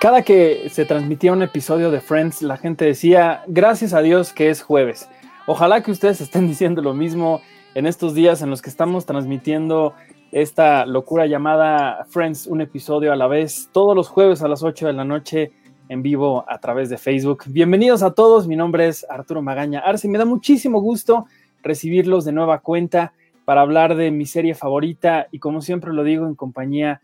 Cada 0.00 0.22
que 0.22 0.68
se 0.70 0.84
transmitía 0.84 1.32
un 1.32 1.42
episodio 1.42 1.90
de 1.90 2.00
Friends, 2.00 2.40
la 2.42 2.56
gente 2.56 2.84
decía, 2.84 3.42
gracias 3.48 3.94
a 3.94 4.00
Dios 4.00 4.32
que 4.32 4.48
es 4.48 4.62
jueves. 4.62 5.08
Ojalá 5.48 5.82
que 5.82 5.90
ustedes 5.90 6.20
estén 6.20 6.46
diciendo 6.46 6.82
lo 6.82 6.94
mismo 6.94 7.40
en 7.74 7.84
estos 7.84 8.14
días 8.14 8.40
en 8.40 8.48
los 8.48 8.62
que 8.62 8.70
estamos 8.70 9.06
transmitiendo 9.06 9.94
esta 10.30 10.86
locura 10.86 11.26
llamada 11.26 12.04
Friends, 12.10 12.46
un 12.46 12.60
episodio 12.60 13.12
a 13.12 13.16
la 13.16 13.26
vez, 13.26 13.70
todos 13.72 13.96
los 13.96 14.08
jueves 14.08 14.40
a 14.42 14.46
las 14.46 14.62
8 14.62 14.86
de 14.86 14.92
la 14.92 15.04
noche 15.04 15.50
en 15.88 16.00
vivo 16.00 16.44
a 16.46 16.58
través 16.60 16.90
de 16.90 16.96
Facebook. 16.96 17.42
Bienvenidos 17.46 18.04
a 18.04 18.12
todos, 18.12 18.46
mi 18.46 18.54
nombre 18.54 18.86
es 18.86 19.04
Arturo 19.10 19.42
Magaña 19.42 19.80
Arce 19.80 20.06
me 20.06 20.18
da 20.18 20.24
muchísimo 20.24 20.80
gusto 20.80 21.26
recibirlos 21.60 22.24
de 22.24 22.30
nueva 22.30 22.60
cuenta 22.60 23.14
para 23.44 23.62
hablar 23.62 23.96
de 23.96 24.12
mi 24.12 24.26
serie 24.26 24.54
favorita 24.54 25.26
y 25.32 25.40
como 25.40 25.60
siempre 25.60 25.92
lo 25.92 26.04
digo 26.04 26.28
en 26.28 26.36
compañía 26.36 27.00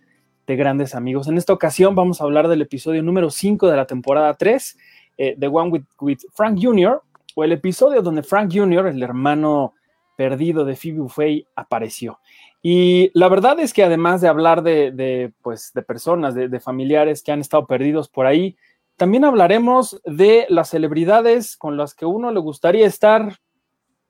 de 0.47 0.57
grandes 0.57 0.95
amigos. 0.95 1.29
En 1.29 1.39
esta 1.39 1.53
ocasión 1.53 1.95
vamos 1.95 2.21
a 2.21 2.25
hablar 2.25 2.49
del 2.49 2.63
episodio 2.63 3.03
número 3.03 3.31
5 3.31 3.69
de 3.69 3.77
la 3.77 3.87
temporada 3.87 4.35
3, 4.35 4.79
eh, 5.17 5.37
The 5.39 5.47
One 5.49 5.85
with, 6.01 6.19
Frank 6.33 6.59
Jr., 6.61 7.03
o 7.35 7.45
el 7.45 7.53
episodio 7.53 8.03
donde 8.03 8.23
Frank 8.23 8.53
Jr., 8.55 8.89
el 8.89 9.03
hermano 9.03 9.75
perdido 10.17 10.65
de 10.65 10.77
Phoebe 10.77 11.01
Buffay, 11.01 11.47
apareció. 11.57 12.21
Y 12.63 13.11
la 13.19 13.29
verdad 13.29 13.59
es 13.59 13.73
que 13.73 13.83
además 13.83 14.21
de 14.21 14.29
hablar 14.29 14.63
de, 14.63 14.93
de, 14.93 15.33
pues, 15.43 15.73
de 15.75 15.83
personas, 15.83 16.35
de, 16.35 16.49
de 16.49 16.61
familiares 16.61 17.23
que 17.23 17.33
han 17.33 17.41
estado 17.41 17.67
perdidos 17.67 18.09
por 18.09 18.27
ahí, 18.27 18.57
también 18.97 19.25
hablaremos 19.25 20.01
de 20.05 20.47
las 20.49 20.71
celebridades 20.71 21.57
con 21.57 21.77
las 21.77 21.95
que 21.95 22.07
uno 22.07 22.31
le 22.31 22.39
gustaría 22.39 22.87
estar, 22.87 23.39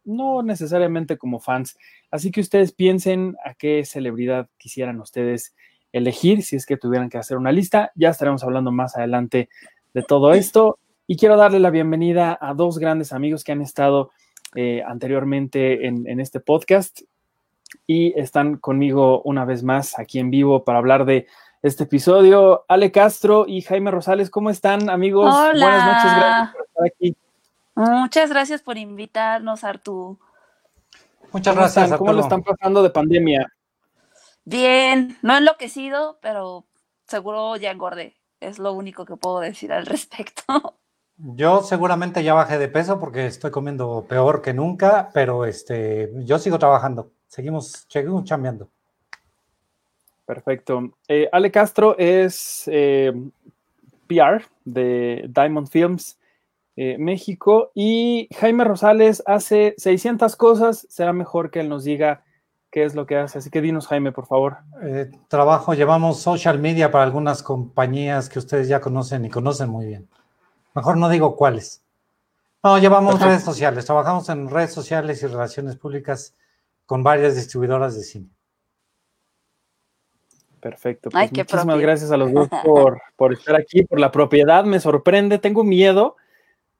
no 0.04 0.42
necesariamente 0.42 1.16
como 1.16 1.40
fans. 1.40 1.78
Así 2.10 2.30
que 2.30 2.42
ustedes 2.42 2.72
piensen 2.72 3.36
a 3.44 3.54
qué 3.54 3.84
celebridad 3.86 4.48
quisieran 4.58 5.00
ustedes 5.00 5.54
elegir 5.94 6.42
si 6.42 6.56
es 6.56 6.66
que 6.66 6.76
tuvieran 6.76 7.08
que 7.08 7.18
hacer 7.18 7.36
una 7.36 7.52
lista. 7.52 7.92
Ya 7.94 8.10
estaremos 8.10 8.42
hablando 8.42 8.72
más 8.72 8.96
adelante 8.96 9.48
de 9.94 10.02
todo 10.02 10.32
esto. 10.32 10.78
Y 11.06 11.16
quiero 11.16 11.36
darle 11.36 11.60
la 11.60 11.70
bienvenida 11.70 12.36
a 12.40 12.52
dos 12.52 12.78
grandes 12.78 13.12
amigos 13.12 13.44
que 13.44 13.52
han 13.52 13.62
estado 13.62 14.10
eh, 14.56 14.82
anteriormente 14.86 15.86
en, 15.86 16.08
en, 16.08 16.20
este 16.20 16.40
podcast 16.40 17.02
y 17.86 18.18
están 18.18 18.56
conmigo 18.56 19.20
una 19.22 19.44
vez 19.44 19.62
más 19.62 19.98
aquí 19.98 20.18
en 20.18 20.30
vivo 20.30 20.64
para 20.64 20.78
hablar 20.78 21.04
de 21.04 21.26
este 21.62 21.84
episodio. 21.84 22.64
Ale 22.68 22.90
Castro 22.90 23.46
y 23.46 23.62
Jaime 23.62 23.90
Rosales, 23.90 24.30
¿cómo 24.30 24.50
están 24.50 24.90
amigos? 24.90 25.32
Hola. 25.32 25.66
Buenas 25.66 25.86
noches, 25.86 26.16
gracias 26.16 26.52
por 26.52 26.64
estar 26.66 26.86
aquí. 26.86 27.16
Muchas 27.76 28.30
gracias 28.30 28.62
por 28.62 28.78
invitarnos, 28.78 29.64
Artu. 29.64 30.18
Muchas 31.32 31.54
¿Cómo 31.54 31.62
gracias. 31.62 31.84
Están? 31.84 31.98
¿Cómo 31.98 32.12
lo 32.12 32.20
están 32.20 32.42
pasando 32.42 32.82
de 32.82 32.90
pandemia? 32.90 33.52
Bien, 34.44 35.16
no 35.22 35.36
enloquecido, 35.36 36.18
pero 36.20 36.66
seguro 37.06 37.56
ya 37.56 37.70
engordé. 37.70 38.14
Es 38.40 38.58
lo 38.58 38.72
único 38.72 39.04
que 39.04 39.16
puedo 39.16 39.40
decir 39.40 39.72
al 39.72 39.86
respecto. 39.86 40.76
Yo 41.16 41.62
seguramente 41.62 42.24
ya 42.24 42.34
bajé 42.34 42.58
de 42.58 42.68
peso 42.68 42.98
porque 42.98 43.26
estoy 43.26 43.50
comiendo 43.50 44.04
peor 44.08 44.42
que 44.42 44.52
nunca, 44.52 45.10
pero 45.14 45.44
este, 45.44 46.10
yo 46.24 46.38
sigo 46.38 46.58
trabajando. 46.58 47.10
Seguimos, 47.28 47.86
seguimos 47.88 48.24
chambeando. 48.24 48.68
Perfecto. 50.26 50.90
Eh, 51.08 51.28
Ale 51.30 51.50
Castro 51.50 51.96
es 51.98 52.64
eh, 52.66 53.12
PR 54.06 54.44
de 54.64 55.26
Diamond 55.28 55.68
Films 55.68 56.18
eh, 56.76 56.96
México 56.98 57.70
y 57.74 58.28
Jaime 58.36 58.64
Rosales 58.64 59.22
hace 59.26 59.74
600 59.78 60.34
cosas. 60.36 60.86
Será 60.90 61.12
mejor 61.12 61.50
que 61.50 61.60
él 61.60 61.68
nos 61.68 61.84
diga 61.84 62.24
qué 62.74 62.82
es 62.82 62.96
lo 62.96 63.06
que 63.06 63.16
hace. 63.16 63.38
Así 63.38 63.50
que 63.50 63.60
dinos, 63.60 63.86
Jaime, 63.86 64.10
por 64.10 64.26
favor. 64.26 64.56
Eh, 64.82 65.08
trabajo, 65.28 65.74
llevamos 65.74 66.20
social 66.20 66.58
media 66.58 66.90
para 66.90 67.04
algunas 67.04 67.40
compañías 67.40 68.28
que 68.28 68.40
ustedes 68.40 68.66
ya 68.66 68.80
conocen 68.80 69.24
y 69.24 69.30
conocen 69.30 69.70
muy 69.70 69.86
bien. 69.86 70.08
Mejor 70.74 70.96
no 70.96 71.08
digo 71.08 71.36
cuáles. 71.36 71.84
No, 72.64 72.76
llevamos 72.78 73.12
Perfecto. 73.12 73.28
redes 73.28 73.44
sociales. 73.44 73.84
Trabajamos 73.84 74.28
en 74.28 74.50
redes 74.50 74.72
sociales 74.72 75.22
y 75.22 75.28
relaciones 75.28 75.76
públicas 75.76 76.34
con 76.84 77.04
varias 77.04 77.36
distribuidoras 77.36 77.94
de 77.94 78.02
cine. 78.02 78.28
Perfecto. 80.58 81.10
Pues 81.10 81.22
Ay, 81.22 81.28
muchísimas 81.28 81.66
propio. 81.66 81.80
gracias 81.80 82.10
a 82.10 82.16
los 82.16 82.32
dos 82.32 82.48
por, 82.64 83.00
por, 83.14 83.34
estar 83.34 83.54
aquí, 83.54 83.84
por 83.84 84.00
la 84.00 84.10
propiedad. 84.10 84.64
Me 84.64 84.80
sorprende. 84.80 85.38
Tengo 85.38 85.62
miedo 85.62 86.16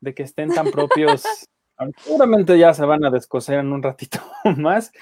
de 0.00 0.12
que 0.12 0.24
estén 0.24 0.52
tan 0.52 0.72
propios. 0.72 1.22
Seguramente 1.98 2.58
ya 2.58 2.72
se 2.72 2.84
van 2.84 3.04
a 3.04 3.10
descoser 3.10 3.58
en 3.58 3.72
un 3.72 3.82
ratito 3.82 4.18
más. 4.56 4.92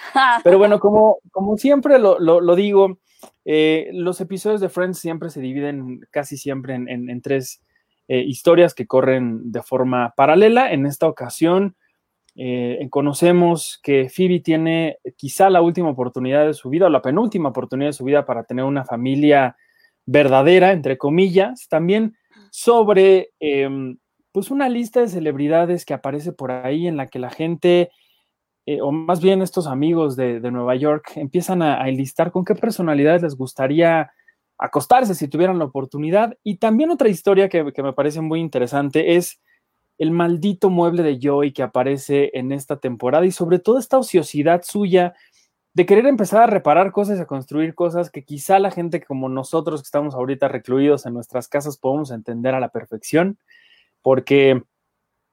Pero 0.43 0.59
bueno, 0.59 0.81
como, 0.81 1.19
como 1.31 1.57
siempre 1.57 1.99
lo, 1.99 2.19
lo, 2.19 2.57
digo, 2.57 2.99
eh, 3.45 3.91
los 3.93 4.21
episodios 4.21 4.61
de 4.61 4.69
Friends 4.69 4.99
siempre 4.99 5.31
se 5.31 5.41
dividen 5.41 6.01
casi 6.11 6.37
siempre 6.37 6.75
en, 6.75 6.89
en, 6.89 7.23
tres 7.23 7.63
eh, 8.09 8.21
historias 8.21 8.75
que 8.75 8.87
corren 8.87 9.53
de 9.53 9.63
forma 9.63 10.15
paralela. 10.17 10.73
En 10.73 10.87
esta 10.87 11.07
ocasión 11.07 11.77
eh, 12.35 12.87
conocemos 12.91 13.79
que 13.83 14.09
Phoebe 14.09 14.41
tiene 14.41 14.99
quizá 15.17 15.51
la 15.51 15.61
última 15.61 15.91
oportunidad 15.91 16.47
de 16.47 16.55
su 16.55 16.71
vida 16.71 16.87
o 16.87 16.91
la 16.91 17.03
penúltima 17.03 17.51
oportunidad 17.51 17.91
de 17.91 17.95
su 17.95 18.05
vida 18.05 18.25
para 18.25 18.45
tener 18.45 18.65
una 18.65 18.85
familia 18.85 19.57
verdadera, 20.07 20.73
entre 20.73 20.97
comillas. 20.97 21.69
También 21.69 22.17
sobre 22.51 23.33
eh, 23.41 23.69
pues 24.33 24.51
una 24.51 24.69
lista 24.69 25.01
de 25.01 25.09
celebridades 25.09 25.85
que 25.85 25.95
aparece 25.95 26.33
por 26.33 26.51
ahí 26.51 26.87
en 26.87 26.97
la 26.97 27.07
que 27.07 27.19
la 27.19 27.31
gente, 27.31 27.91
eh, 28.67 28.81
o 28.81 28.91
más 28.91 29.21
bien 29.21 29.43
estos 29.43 29.67
amigos 29.67 30.17
de, 30.17 30.41
Nueva 30.51 30.75
York, 30.75 31.13
empiezan 31.17 31.63
a, 31.63 31.83
a, 31.83 31.89
enlistar 31.89 32.33
con 32.33 32.45
qué 32.45 32.55
personalidades 32.55 33.23
les 33.23 33.37
gustaría 33.37 34.11
acostarse 34.59 35.15
si 35.15 35.29
tuvieran 35.29 35.59
la 35.59 35.67
oportunidad. 35.67 36.37
Y 36.43 36.57
también 36.57 36.91
otra 36.91 37.09
historia 37.09 37.49
que, 37.49 37.73
que 37.73 37.83
me 37.83 37.93
parece 37.93 38.21
muy 38.21 38.41
interesante 38.41 39.17
es 39.17 39.41
el 39.99 40.11
maldito 40.11 40.71
mueble 40.71 41.03
de 41.03 41.19
Joey 41.23 41.53
que 41.53 41.63
aparece 41.63 42.31
en 42.35 42.53
esta 42.53 42.79
temporada 42.79 43.27
y 43.27 43.33
sobre 43.33 43.59
todo 43.59 43.79
esta 43.79 43.99
ociosidad 43.99 44.63
suya 44.65 45.15
de 45.75 45.87
querer 45.87 46.07
empezar 46.07 46.43
a 46.43 46.47
reparar 46.47 46.93
cosas 46.93 47.19
y 47.19 47.23
a 47.23 47.27
construir 47.27 47.75
cosas 47.75 48.11
que 48.11 48.25
quizá 48.25 48.59
la 48.59 48.71
gente 48.71 49.01
como 49.03 49.29
nosotros 49.29 49.81
que 49.81 49.87
estamos 49.87 50.15
ahorita 50.15 50.49
recluidos 50.49 51.07
en 51.07 51.15
nuestras 51.15 51.49
casas 51.49 51.79
podemos 51.79 52.11
entender 52.11 52.55
a 52.55 52.61
la 52.61 52.71
perfección 52.71 53.39
porque 54.03 54.63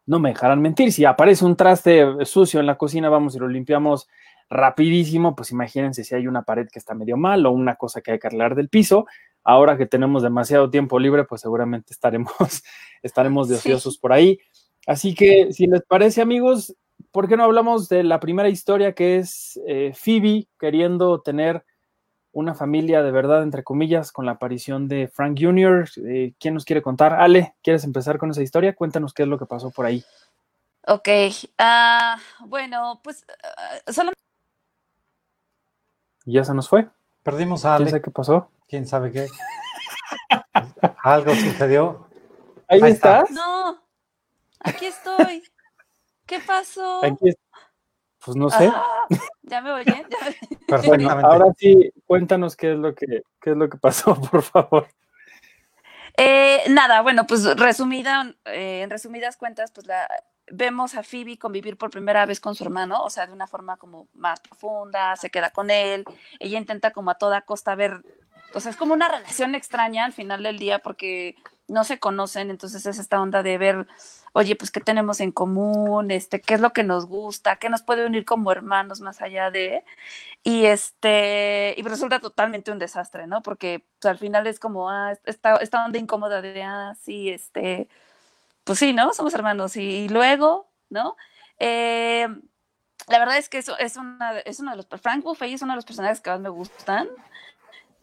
no 0.06 0.20
me 0.20 0.30
dejarán 0.30 0.62
mentir, 0.62 0.92
si 0.92 1.06
aparece 1.06 1.46
un 1.46 1.56
traste 1.56 2.26
sucio 2.26 2.60
en 2.60 2.66
la 2.66 2.78
cocina, 2.78 3.10
vamos 3.10 3.36
y 3.36 3.40
lo 3.40 3.48
limpiamos 3.48 4.08
rapidísimo, 4.50 5.36
pues 5.36 5.52
imagínense 5.52 6.04
si 6.04 6.16
hay 6.16 6.28
una 6.28 6.42
pared 6.44 6.68
que 6.72 6.80
está 6.80 6.96
medio 6.96 7.18
mal 7.18 7.46
o 7.46 7.52
una 7.52 7.76
cosa 7.76 8.02
que 8.02 8.12
hay 8.12 8.20
que 8.20 8.28
arreglar 8.28 8.56
del 8.56 8.70
piso. 8.70 9.06
Ahora 9.44 9.78
que 9.78 9.86
tenemos 9.86 10.24
demasiado 10.24 10.70
tiempo 10.70 11.00
libre, 11.00 11.24
pues 11.26 11.42
seguramente 11.42 11.94
estaremos, 11.94 12.34
estaremos 13.04 13.48
de 13.48 13.56
ociosos 13.56 13.94
sí. 13.94 14.00
por 14.00 14.14
ahí. 14.14 14.40
Así 14.88 15.14
que, 15.14 15.54
si 15.54 15.68
les 15.68 15.84
parece, 15.84 16.22
amigos, 16.22 16.76
¿por 17.12 17.28
qué 17.28 17.38
no 17.38 17.44
hablamos 17.44 17.90
de 17.90 18.04
la 18.04 18.20
primera 18.20 18.50
historia 18.50 18.94
que 18.94 19.18
es 19.18 19.60
eh, 19.68 19.94
Phoebe 19.96 20.48
queriendo 20.60 21.22
tener 21.22 21.64
una 22.32 22.54
familia 22.54 23.02
de 23.02 23.12
verdad, 23.12 23.44
entre 23.44 23.64
comillas, 23.64 24.12
con 24.12 24.26
la 24.26 24.34
aparición 24.34 24.88
de 24.88 25.08
Frank 25.08 25.38
Jr. 25.40 25.90
Eh, 26.06 26.34
¿Quién 26.40 26.54
nos 26.54 26.66
quiere 26.66 26.82
contar? 26.82 27.14
Ale, 27.14 27.56
¿quieres 27.64 27.84
empezar 27.84 28.18
con 28.18 28.32
esa 28.32 28.42
historia? 28.42 28.76
Cuéntanos 28.76 29.14
qué 29.14 29.24
es 29.24 29.30
lo 29.30 29.40
que 29.40 29.46
pasó 29.46 29.72
por 29.72 29.86
ahí. 29.86 30.04
Ok, 30.88 31.08
uh, 31.60 32.48
bueno, 32.48 33.00
pues 33.04 33.26
uh, 33.88 33.92
solo... 33.92 34.12
¿Ya 36.26 36.44
se 36.44 36.54
nos 36.54 36.70
fue? 36.70 36.88
Perdimos 37.24 37.66
a 37.66 37.76
Ale. 37.76 37.86
¿Quién 37.86 37.92
sabe 37.92 38.02
qué 38.02 38.12
pasó? 38.12 38.52
¿Quién 38.68 38.88
sabe 38.88 39.12
qué? 39.12 39.28
¿Algo 41.04 41.34
sucedió? 41.34 42.08
¿Ahí, 42.68 42.82
Ahí 42.82 42.92
estás? 42.92 43.30
Está. 43.30 43.34
No, 43.34 43.84
aquí 44.60 44.86
estoy. 44.86 45.44
¿Qué 46.26 46.40
pasó? 46.40 47.04
Aquí 47.04 47.30
pues 48.30 48.38
no 48.38 48.50
sé. 48.52 48.72
Ah, 48.72 49.08
ya 49.42 49.60
me 49.60 49.72
oyen. 49.72 50.06
Bueno, 50.86 51.10
ahora 51.10 51.48
sí, 51.58 51.92
cuéntanos 52.06 52.56
qué 52.56 52.74
es 52.74 52.78
lo 52.78 52.94
que, 52.94 53.24
qué 53.42 53.50
es 53.50 53.58
lo 53.58 53.68
que 53.68 53.78
pasó, 53.80 54.14
por 54.32 54.44
favor. 54.44 54.88
Eh, 56.16 56.62
nada, 56.70 57.02
bueno, 57.02 57.26
pues 57.26 57.58
resumida, 57.58 58.36
eh, 58.46 58.82
en 58.84 58.92
resumidas 58.92 59.36
cuentas, 59.36 59.72
pues 59.72 59.88
la, 59.88 60.08
vemos 60.52 60.94
a 60.94 61.02
Phoebe 61.02 61.40
convivir 61.40 61.76
por 61.76 61.90
primera 61.90 62.24
vez 62.28 62.40
con 62.40 62.54
su 62.54 62.64
hermano, 62.64 63.02
o 63.02 63.10
sea, 63.10 63.26
de 63.26 63.34
una 63.34 63.48
forma 63.48 63.78
como 63.78 64.08
más 64.14 64.40
profunda, 64.42 65.16
se 65.16 65.32
queda 65.32 65.50
con 65.50 65.72
él, 65.72 66.06
ella 66.40 66.60
intenta 66.60 66.92
como 66.92 67.10
a 67.10 67.16
toda 67.16 67.42
costa 67.42 67.74
ver, 67.74 68.04
o 68.54 68.60
sea, 68.60 68.70
es 68.70 68.78
como 68.78 68.94
una 68.94 69.08
relación 69.08 69.56
extraña 69.56 70.06
al 70.06 70.14
final 70.14 70.44
del 70.44 70.60
día 70.60 70.78
porque 70.78 71.36
no 71.68 71.84
se 71.84 71.98
conocen, 71.98 72.52
entonces 72.52 72.86
es 72.86 73.00
esta 73.00 73.20
onda 73.20 73.42
de 73.42 73.58
ver 73.58 73.88
oye, 74.34 74.56
pues 74.56 74.72
qué 74.72 74.80
tenemos 74.80 75.20
en 75.20 75.32
común, 75.32 76.12
este, 76.12 76.42
qué 76.42 76.56
es 76.56 76.62
lo 76.62 76.74
que 76.74 76.84
nos 76.84 77.06
gusta, 77.08 77.58
qué 77.58 77.70
nos 77.70 77.82
puede 77.82 78.06
unir 78.06 78.26
como 78.26 78.52
hermanos 78.52 79.02
más 79.02 79.22
allá 79.22 79.52
de, 79.52 79.84
y 80.44 80.66
este, 80.66 81.76
y 81.78 81.84
resulta 81.84 82.20
totalmente 82.20 82.72
un 82.72 82.80
desastre, 82.80 83.28
¿no? 83.28 83.42
Porque 83.42 83.86
pues, 84.00 84.12
al 84.12 84.18
final 84.18 84.48
es 84.48 84.60
como, 84.60 84.90
ah, 84.90 85.14
esta, 85.26 85.58
esta 85.58 85.86
onda 85.86 86.00
incómoda 86.00 86.42
de, 86.42 86.64
ah, 86.64 86.96
sí, 87.02 87.30
este, 87.30 87.90
pues 88.64 88.80
sí, 88.80 88.94
¿no? 88.94 89.14
Somos 89.14 89.34
hermanos, 89.34 89.76
y, 89.78 90.10
luego, 90.10 90.70
¿no? 90.90 91.18
Eh, 91.60 92.28
la 93.08 93.20
verdad 93.20 93.38
es 93.38 93.50
que 93.50 93.58
eso 93.58 93.78
es 93.80 93.98
una, 93.98 94.40
es 94.40 94.60
uno 94.60 94.72
de 94.72 94.78
los, 94.78 94.88
Frank 95.02 95.24
Buffet 95.24 95.52
es 95.54 95.62
uno 95.62 95.74
de 95.74 95.78
los 95.78 95.86
personajes 95.86 96.22
que 96.22 96.30
más 96.30 96.40
me 96.40 96.50
gustan. 96.50 97.10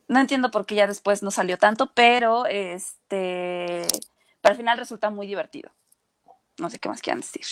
No 0.08 0.20
entiendo 0.20 0.50
por 0.50 0.67
qué 0.67 0.76
ya 0.76 0.87
después 0.87 1.23
no 1.23 1.31
salió 1.31 1.58
tanto, 1.58 1.93
pero 1.93 2.46
este, 2.46 3.87
pero 4.40 4.52
al 4.52 4.56
final 4.56 4.78
resulta 4.78 5.11
muy 5.11 5.26
divertido. 5.26 5.70
No 6.58 6.70
sé 6.70 6.78
qué 6.78 6.88
más 6.88 7.02
quieran 7.02 7.20
decir. 7.20 7.44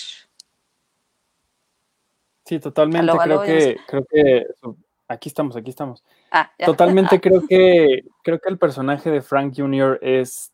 Sí, 2.45 2.59
totalmente. 2.59 3.13
creo 3.23 3.43
que, 3.43 3.77
creo 3.87 4.05
que 4.05 4.47
aquí 5.09 5.29
estamos, 5.29 5.57
aquí 5.57 5.71
estamos. 5.71 6.05
Ah, 6.31 6.51
totalmente 6.59 7.21
creo 7.21 7.47
que 7.47 8.05
creo 8.23 8.39
que 8.39 8.49
el 8.49 8.59
personaje 8.59 9.11
de 9.11 9.23
Frank 9.23 9.55
Jr. 9.57 9.99
es 10.03 10.53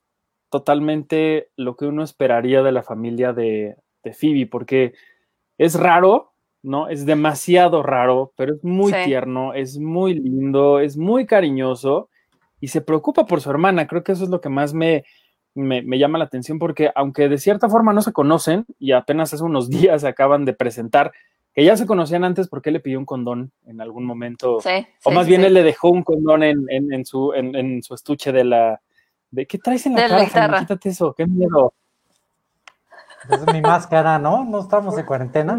totalmente 0.51 1.51
lo 1.57 1.77
que 1.77 1.87
uno 1.87 2.03
esperaría 2.03 2.63
de 2.63 2.73
la 2.73 2.83
familia 2.83 3.33
de, 3.33 3.77
de 4.03 4.13
Phoebe, 4.13 4.47
porque 4.47 4.95
es 5.59 5.75
raro, 5.75 6.33
¿no? 6.63 6.89
Es 6.89 7.07
demasiado 7.07 7.83
raro, 7.83 8.33
pero 8.37 8.55
es 8.55 8.65
muy 8.65 8.93
tierno, 9.05 9.55
es 9.55 9.79
muy 9.79 10.15
lindo, 10.15 10.81
es 10.81 10.97
muy 10.97 11.27
cariñoso 11.27 12.09
y 12.61 12.69
se 12.69 12.81
preocupa 12.81 13.27
por 13.27 13.41
su 13.41 13.51
hermana. 13.51 13.87
Creo 13.87 14.05
que 14.05 14.13
eso 14.13 14.25
es 14.25 14.31
lo 14.31 14.41
que 14.41 14.49
más 14.49 14.75
me, 14.75 15.05
me, 15.63 15.99
llama 15.99 16.19
la 16.19 16.25
atención 16.25 16.59
porque 16.59 16.91
aunque 16.95 17.29
de 17.29 17.39
cierta 17.39 17.69
forma 17.69 17.93
no 17.93 18.03
se 18.03 18.13
conocen 18.13 18.67
y 18.79 18.93
apenas 18.93 19.33
hace 19.33 19.43
unos 19.43 19.69
días 19.71 20.03
se 20.03 20.09
acaban 20.09 20.45
de 20.45 20.53
presentar, 20.53 21.13
que 21.53 21.65
ya 21.65 21.77
se 21.77 21.87
conocían 21.87 22.25
antes 22.25 22.49
porque 22.49 22.71
él 22.71 22.75
le 22.75 22.81
pidió 22.81 22.99
un 22.99 23.05
condón 23.05 23.53
en 23.67 23.81
algún 23.81 24.05
momento, 24.05 24.59
o 25.05 25.11
más 25.11 25.27
bien 25.27 25.45
él 25.45 25.55
le 25.55 25.63
dejó 25.63 25.91
un 25.91 26.03
condón 26.05 26.43
en, 26.43 27.05
su, 27.05 27.33
en, 27.35 27.83
su 27.83 27.95
estuche 27.95 28.33
de 28.33 28.45
la... 28.45 28.81
De, 29.31 29.47
¿Qué 29.47 29.59
traes 29.59 29.87
en 29.87 29.95
la 29.95 30.29
cara? 30.29 30.61
Quítate 30.61 30.89
eso, 30.89 31.13
qué 31.13 31.27
miedo. 31.27 31.73
Es 33.29 33.53
mi 33.53 33.61
máscara, 33.61 34.19
¿no? 34.19 34.45
No 34.45 34.61
estamos 34.61 34.97
en 34.97 35.07
cuarentena. 35.07 35.55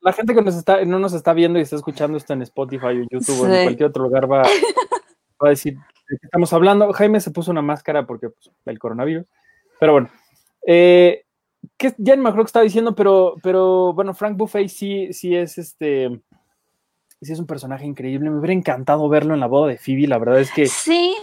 La 0.00 0.12
gente 0.12 0.34
que 0.34 0.42
nos 0.42 0.56
está, 0.56 0.84
no 0.84 0.98
nos 0.98 1.14
está 1.14 1.32
viendo 1.32 1.58
y 1.58 1.62
está 1.62 1.76
escuchando 1.76 2.18
esto 2.18 2.32
en 2.32 2.42
Spotify 2.42 2.86
o 2.86 3.06
YouTube 3.10 3.40
o 3.40 3.46
en 3.46 3.64
cualquier 3.64 3.88
otro 3.88 4.04
lugar 4.04 4.30
va, 4.30 4.42
va 4.42 5.46
a 5.46 5.48
decir, 5.48 5.78
estamos 6.08 6.52
hablando. 6.52 6.92
Jaime 6.92 7.20
se 7.20 7.30
puso 7.30 7.50
una 7.50 7.62
máscara 7.62 8.06
porque 8.06 8.30
pues, 8.30 8.50
el 8.66 8.78
coronavirus. 8.78 9.26
Pero 9.80 9.92
bueno, 9.92 10.10
eh, 10.66 11.24
que 11.76 11.94
ya 11.98 12.16
no 12.16 12.22
me 12.22 12.28
acuerdo 12.28 12.44
que 12.44 12.48
estaba 12.48 12.64
diciendo, 12.64 12.94
pero, 12.94 13.34
pero 13.42 13.92
bueno, 13.92 14.14
Frank 14.14 14.36
Buffet 14.36 14.68
sí, 14.68 15.12
sí 15.12 15.34
es 15.34 15.58
este. 15.58 16.20
Sí 17.20 17.32
es 17.32 17.38
un 17.38 17.46
personaje 17.46 17.86
increíble. 17.86 18.28
Me 18.28 18.38
hubiera 18.38 18.52
encantado 18.52 19.08
verlo 19.08 19.32
en 19.32 19.40
la 19.40 19.46
boda 19.46 19.68
de 19.68 19.78
Phoebe. 19.78 20.06
La 20.06 20.18
verdad 20.18 20.40
es 20.40 20.52
que 20.52 20.68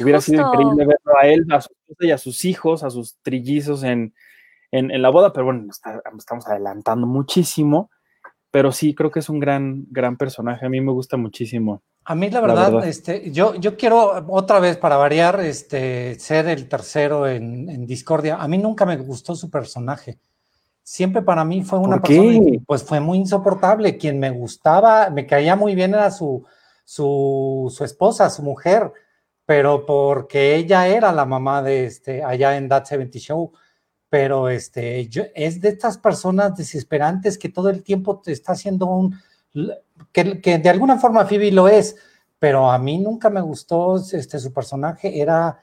hubiera 0.01 0.19
sido 0.19 0.47
increíble 0.47 0.85
verlo 0.85 1.19
a 1.21 1.27
él, 1.27 1.45
a 1.51 1.61
su 1.61 1.71
esposa 1.73 2.05
y 2.07 2.11
a 2.11 2.17
sus 2.17 2.43
hijos, 2.45 2.83
a 2.83 2.89
sus 2.89 3.17
trillizos 3.21 3.83
en, 3.83 4.15
en, 4.71 4.99
la 4.99 5.09
boda. 5.09 5.31
Pero 5.31 5.45
bueno, 5.45 5.67
estamos 6.17 6.47
adelantando 6.47 7.05
muchísimo. 7.05 7.91
Pero 8.49 8.71
sí, 8.71 8.95
creo 8.95 9.11
que 9.11 9.19
es 9.19 9.29
un 9.29 9.39
gran, 9.39 9.85
gran 9.91 10.17
personaje. 10.17 10.65
A 10.65 10.69
mí 10.69 10.81
me 10.81 10.91
gusta 10.91 11.17
muchísimo. 11.17 11.83
A 12.03 12.15
mí 12.15 12.29
la 12.31 12.41
verdad, 12.41 12.85
este, 12.87 13.31
yo, 13.31 13.53
yo 13.55 13.77
quiero 13.77 14.25
otra 14.29 14.59
vez 14.59 14.77
para 14.77 14.97
variar, 14.97 15.39
este, 15.39 16.19
ser 16.19 16.47
el 16.47 16.67
tercero 16.67 17.27
en, 17.27 17.85
Discordia. 17.85 18.37
A 18.37 18.47
mí 18.47 18.57
nunca 18.57 18.85
me 18.85 18.97
gustó 18.97 19.35
su 19.35 19.51
personaje. 19.51 20.17
Siempre 20.81 21.21
para 21.21 21.45
mí 21.45 21.63
fue 21.63 21.77
una 21.77 22.01
persona, 22.01 22.59
pues 22.65 22.83
fue 22.83 22.99
muy 22.99 23.19
insoportable. 23.19 23.97
Quien 23.97 24.19
me 24.19 24.31
gustaba, 24.31 25.11
me 25.11 25.27
caía 25.27 25.55
muy 25.55 25.75
bien 25.75 25.93
era 25.93 26.09
su, 26.09 26.43
su, 26.83 27.71
su 27.75 27.83
esposa, 27.83 28.31
su 28.31 28.41
mujer, 28.41 28.91
pero 29.45 29.85
porque 29.85 30.55
ella 30.55 30.87
era 30.87 31.11
la 31.11 31.25
mamá 31.25 31.61
de 31.61 31.85
este, 31.85 32.23
allá 32.23 32.57
en 32.57 32.67
That 32.67 32.85
70 32.85 33.19
Show. 33.19 33.51
Pero 34.09 34.49
este, 34.49 35.07
yo, 35.07 35.23
es 35.35 35.61
de 35.61 35.69
estas 35.69 35.99
personas 35.99 36.57
desesperantes 36.57 37.37
que 37.37 37.49
todo 37.49 37.69
el 37.69 37.83
tiempo 37.83 38.19
te 38.19 38.31
está 38.31 38.53
haciendo 38.53 38.87
un, 38.87 39.15
que, 40.11 40.57
de 40.57 40.69
alguna 40.69 40.97
forma 40.97 41.25
Phoebe 41.25 41.51
lo 41.51 41.67
es, 41.67 41.95
pero 42.39 42.71
a 42.71 42.77
mí 42.79 42.97
nunca 42.97 43.29
me 43.29 43.41
gustó 43.41 43.97
este, 43.97 44.39
su 44.39 44.51
personaje, 44.51 45.21
era 45.21 45.59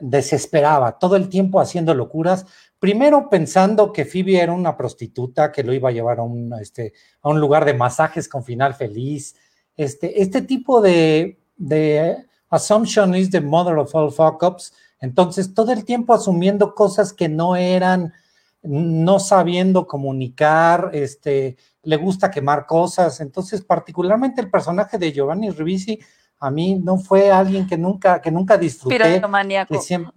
desesperaba, 0.00 0.98
todo 0.98 1.16
el 1.16 1.28
tiempo 1.28 1.60
haciendo 1.60 1.94
locuras, 1.94 2.46
primero 2.78 3.28
pensando 3.28 3.92
que 3.92 4.04
Phoebe 4.04 4.40
era 4.40 4.52
una 4.52 4.76
prostituta 4.76 5.50
que 5.50 5.64
lo 5.64 5.72
iba 5.72 5.88
a 5.88 5.92
llevar 5.92 6.18
a 6.20 6.22
un, 6.22 6.52
este, 6.60 6.92
lugar 7.24 7.64
de 7.64 7.74
masajes 7.74 8.28
con 8.28 8.44
final 8.44 8.74
feliz. 8.74 9.34
Este, 9.76 10.22
este 10.22 10.42
tipo 10.42 10.80
de, 10.80 11.40
de 11.56 12.24
assumption 12.50 13.14
is 13.14 13.30
the 13.30 13.40
mother 13.40 13.78
of 13.78 13.94
all 13.94 14.10
fuck 14.10 14.42
ups. 14.42 14.72
Entonces, 15.00 15.54
todo 15.54 15.72
el 15.72 15.84
tiempo 15.84 16.12
asumiendo 16.12 16.74
cosas 16.74 17.12
que 17.12 17.28
no 17.28 17.56
eran, 17.56 18.12
no 18.62 19.18
sabiendo 19.18 19.86
comunicar, 19.86 20.90
este, 20.92 21.56
le 21.82 21.96
gusta 21.96 22.30
quemar 22.30 22.66
cosas. 22.66 23.20
Entonces, 23.20 23.62
particularmente 23.62 24.40
el 24.40 24.50
personaje 24.50 24.98
de 24.98 25.12
Giovanni 25.12 25.50
Ribisi, 25.50 25.98
a 26.42 26.50
mí 26.50 26.80
no 26.82 26.96
fue 26.96 27.30
alguien 27.30 27.66
que 27.66 27.76
nunca, 27.76 28.20
que 28.22 28.30
nunca 28.30 28.56
disfruté. 28.56 28.96
Piromaniaco. 29.16 29.74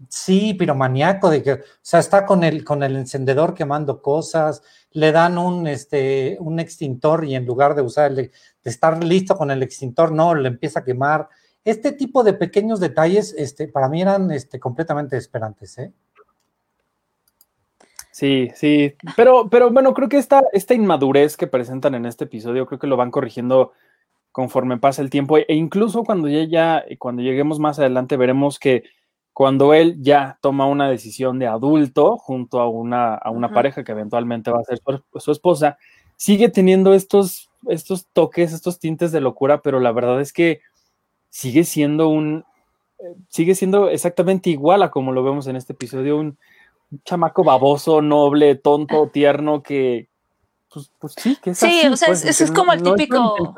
sí, 0.07 0.53
piromaniaco, 0.53 1.29
de 1.29 1.43
que, 1.43 1.53
o 1.53 1.59
sea, 1.81 1.99
está 1.99 2.25
con 2.25 2.45
el, 2.45 2.63
con 2.63 2.81
el 2.81 2.95
encendedor 2.95 3.53
quemando 3.53 4.01
cosas, 4.01 4.61
le 4.91 5.11
dan 5.11 5.37
un, 5.37 5.67
este, 5.67 6.37
un 6.39 6.61
extintor 6.61 7.25
y 7.25 7.35
en 7.35 7.45
lugar 7.45 7.75
de 7.75 7.81
usar 7.81 8.11
el, 8.11 8.15
de 8.15 8.31
estar 8.63 9.03
listo 9.03 9.35
con 9.35 9.51
el 9.51 9.61
extintor, 9.63 10.13
no, 10.13 10.33
le 10.33 10.47
empieza 10.47 10.79
a 10.79 10.85
quemar. 10.85 11.27
Este 11.65 11.91
tipo 11.91 12.23
de 12.23 12.33
pequeños 12.33 12.79
detalles, 12.79 13.35
este, 13.37 13.67
para 13.67 13.89
mí 13.89 14.01
eran 14.01 14.31
este, 14.31 14.61
completamente 14.61 15.17
esperantes, 15.17 15.77
¿eh? 15.77 15.91
Sí, 18.13 18.51
sí, 18.53 18.93
pero, 19.15 19.49
pero 19.49 19.71
bueno, 19.71 19.95
creo 19.95 20.07
que 20.07 20.19
esta, 20.19 20.43
esta 20.53 20.75
inmadurez 20.75 21.35
que 21.35 21.47
presentan 21.47 21.95
en 21.95 22.05
este 22.05 22.25
episodio, 22.25 22.67
creo 22.67 22.77
que 22.77 22.85
lo 22.85 22.95
van 22.95 23.09
corrigiendo 23.09 23.71
conforme 24.31 24.77
pasa 24.77 25.01
el 25.01 25.09
tiempo, 25.09 25.39
e 25.39 25.45
incluso 25.49 26.03
cuando 26.03 26.29
ya, 26.29 26.85
cuando 26.99 27.23
lleguemos 27.23 27.57
más 27.57 27.79
adelante, 27.79 28.15
veremos 28.15 28.59
que 28.59 28.83
cuando 29.33 29.73
él 29.73 29.97
ya 29.99 30.37
toma 30.41 30.67
una 30.67 30.87
decisión 30.91 31.39
de 31.39 31.47
adulto 31.47 32.17
junto 32.17 32.59
a 32.59 32.69
una, 32.69 33.15
a 33.15 33.31
una 33.31 33.51
pareja 33.51 33.83
que 33.83 33.93
eventualmente 33.93 34.51
va 34.51 34.59
a 34.59 34.63
ser 34.63 34.79
su, 35.17 35.31
esposa, 35.31 35.79
sigue 36.15 36.49
teniendo 36.49 36.93
estos, 36.93 37.49
estos 37.67 38.05
toques, 38.13 38.53
estos 38.53 38.77
tintes 38.77 39.11
de 39.11 39.21
locura, 39.21 39.63
pero 39.63 39.79
la 39.79 39.91
verdad 39.91 40.21
es 40.21 40.33
que 40.33 40.61
sigue 41.29 41.63
siendo 41.63 42.09
un, 42.09 42.45
eh, 42.99 43.15
sigue 43.29 43.55
siendo 43.55 43.89
exactamente 43.89 44.51
igual 44.51 44.83
a 44.83 44.91
como 44.91 45.13
lo 45.13 45.23
vemos 45.23 45.47
en 45.47 45.55
este 45.55 45.73
episodio, 45.73 46.17
un, 46.17 46.37
chamaco 47.05 47.43
baboso, 47.43 48.01
noble, 48.01 48.55
tonto, 48.55 49.07
tierno, 49.07 49.63
que, 49.63 50.07
pues, 50.71 50.91
pues 50.99 51.13
sí, 51.17 51.37
que 51.41 51.51
es 51.51 51.57
Sí, 51.59 51.83
o 51.87 51.95
sea, 51.95 52.09
es, 52.09 52.23
pues, 52.23 52.51
como 52.51 52.73
el 52.73 52.83
típico... 52.83 53.55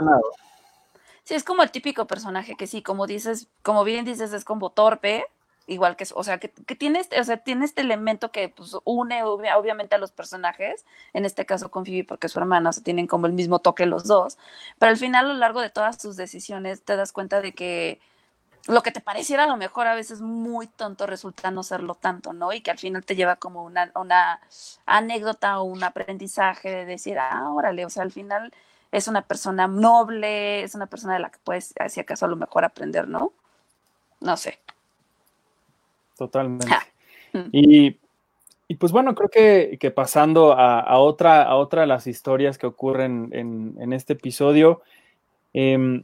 Sí, 1.24 1.34
es 1.34 1.44
como 1.44 1.64
el 1.64 1.72
típico 1.72 2.06
personaje 2.06 2.56
que 2.56 2.68
sí, 2.68 2.84
como 2.84 3.08
dices, 3.08 3.48
como 3.64 3.84
bien 3.84 4.06
dices, 4.06 4.32
es 4.32 4.46
como 4.46 4.70
torpe, 4.70 5.26
igual 5.68 5.96
que, 5.96 6.06
o 6.14 6.24
sea, 6.24 6.38
que, 6.38 6.50
tiene 6.76 7.00
este, 7.00 7.20
o 7.20 7.24
sea, 7.24 7.38
tiene 7.38 7.66
este 7.66 7.82
elemento 7.82 8.32
que 8.32 8.50
pues, 8.50 8.78
une 8.84 9.24
obviamente 9.24 9.96
a 9.96 9.98
los 9.98 10.12
personajes, 10.12 10.86
en 11.14 11.26
este 11.26 11.46
caso 11.46 11.72
con 11.72 11.86
Phoebe 11.86 12.04
porque 12.04 12.30
su 12.30 12.38
hermana, 12.40 12.70
o 12.70 12.82
tienen 12.82 13.08
como 13.08 13.26
el 13.26 13.34
mismo 13.34 13.60
toque 13.60 13.88
los 13.88 14.06
dos, 14.06 14.38
pero 14.78 14.92
al 14.92 14.98
final 14.98 15.26
a 15.26 15.34
lo 15.34 15.40
largo 15.40 15.62
de 15.62 15.72
todas 15.72 16.00
sus 16.00 16.16
decisiones 16.16 16.84
te 16.84 16.96
das 16.96 17.12
cuenta 17.12 17.42
de 17.42 17.54
que 17.54 18.00
lo 18.68 18.82
que 18.82 18.92
te 18.92 19.00
pareciera 19.00 19.44
a 19.44 19.48
lo 19.48 19.58
mejor 19.58 19.88
a 19.88 19.96
veces 19.96 20.22
muy 20.22 20.68
tonto 20.68 21.06
resulta 21.06 21.52
no 21.52 21.62
serlo 21.64 21.96
tanto, 21.96 22.34
¿no? 22.34 22.52
Y 22.52 22.62
que 22.62 22.72
al 22.72 22.80
final 22.80 23.06
te 23.06 23.16
lleva 23.16 23.36
como 23.36 23.64
una, 23.64 23.92
una 23.96 24.40
anécdota 24.86 25.60
o 25.60 25.66
un 25.66 25.84
aprendizaje 25.84 26.72
de 26.72 26.86
decir, 26.86 27.18
ah, 27.20 27.52
órale, 27.52 27.86
o 27.86 27.90
sea, 27.90 28.04
al 28.04 28.12
final 28.12 28.52
es 28.92 29.08
una 29.08 29.22
persona 29.22 29.68
noble, 29.68 30.64
es 30.64 30.74
una 30.74 30.88
persona 30.88 31.14
de 31.14 31.20
la 31.20 31.30
que 31.30 31.40
puedes, 31.44 31.74
si 31.90 32.00
acaso, 32.00 32.26
a 32.26 32.30
lo 32.30 32.38
mejor 32.38 32.66
aprender, 32.66 33.08
¿no? 33.08 33.34
No 34.22 34.38
sé. 34.38 34.60
Totalmente. 36.18 36.68
Y, 37.52 37.98
y, 38.68 38.76
pues 38.76 38.94
bueno, 38.94 39.14
creo 39.14 39.30
que, 39.30 39.78
que 39.80 39.92
pasando 39.92 40.54
a, 40.54 40.98
otra, 41.00 41.44
a 41.44 41.56
otra 41.56 41.82
de 41.82 41.88
las 41.88 42.08
historias 42.08 42.58
que 42.58 42.66
ocurren 42.66 43.30
en, 43.34 43.76
en 43.80 43.92
este 43.92 44.14
episodio, 44.14 44.82
eh, 45.54 46.04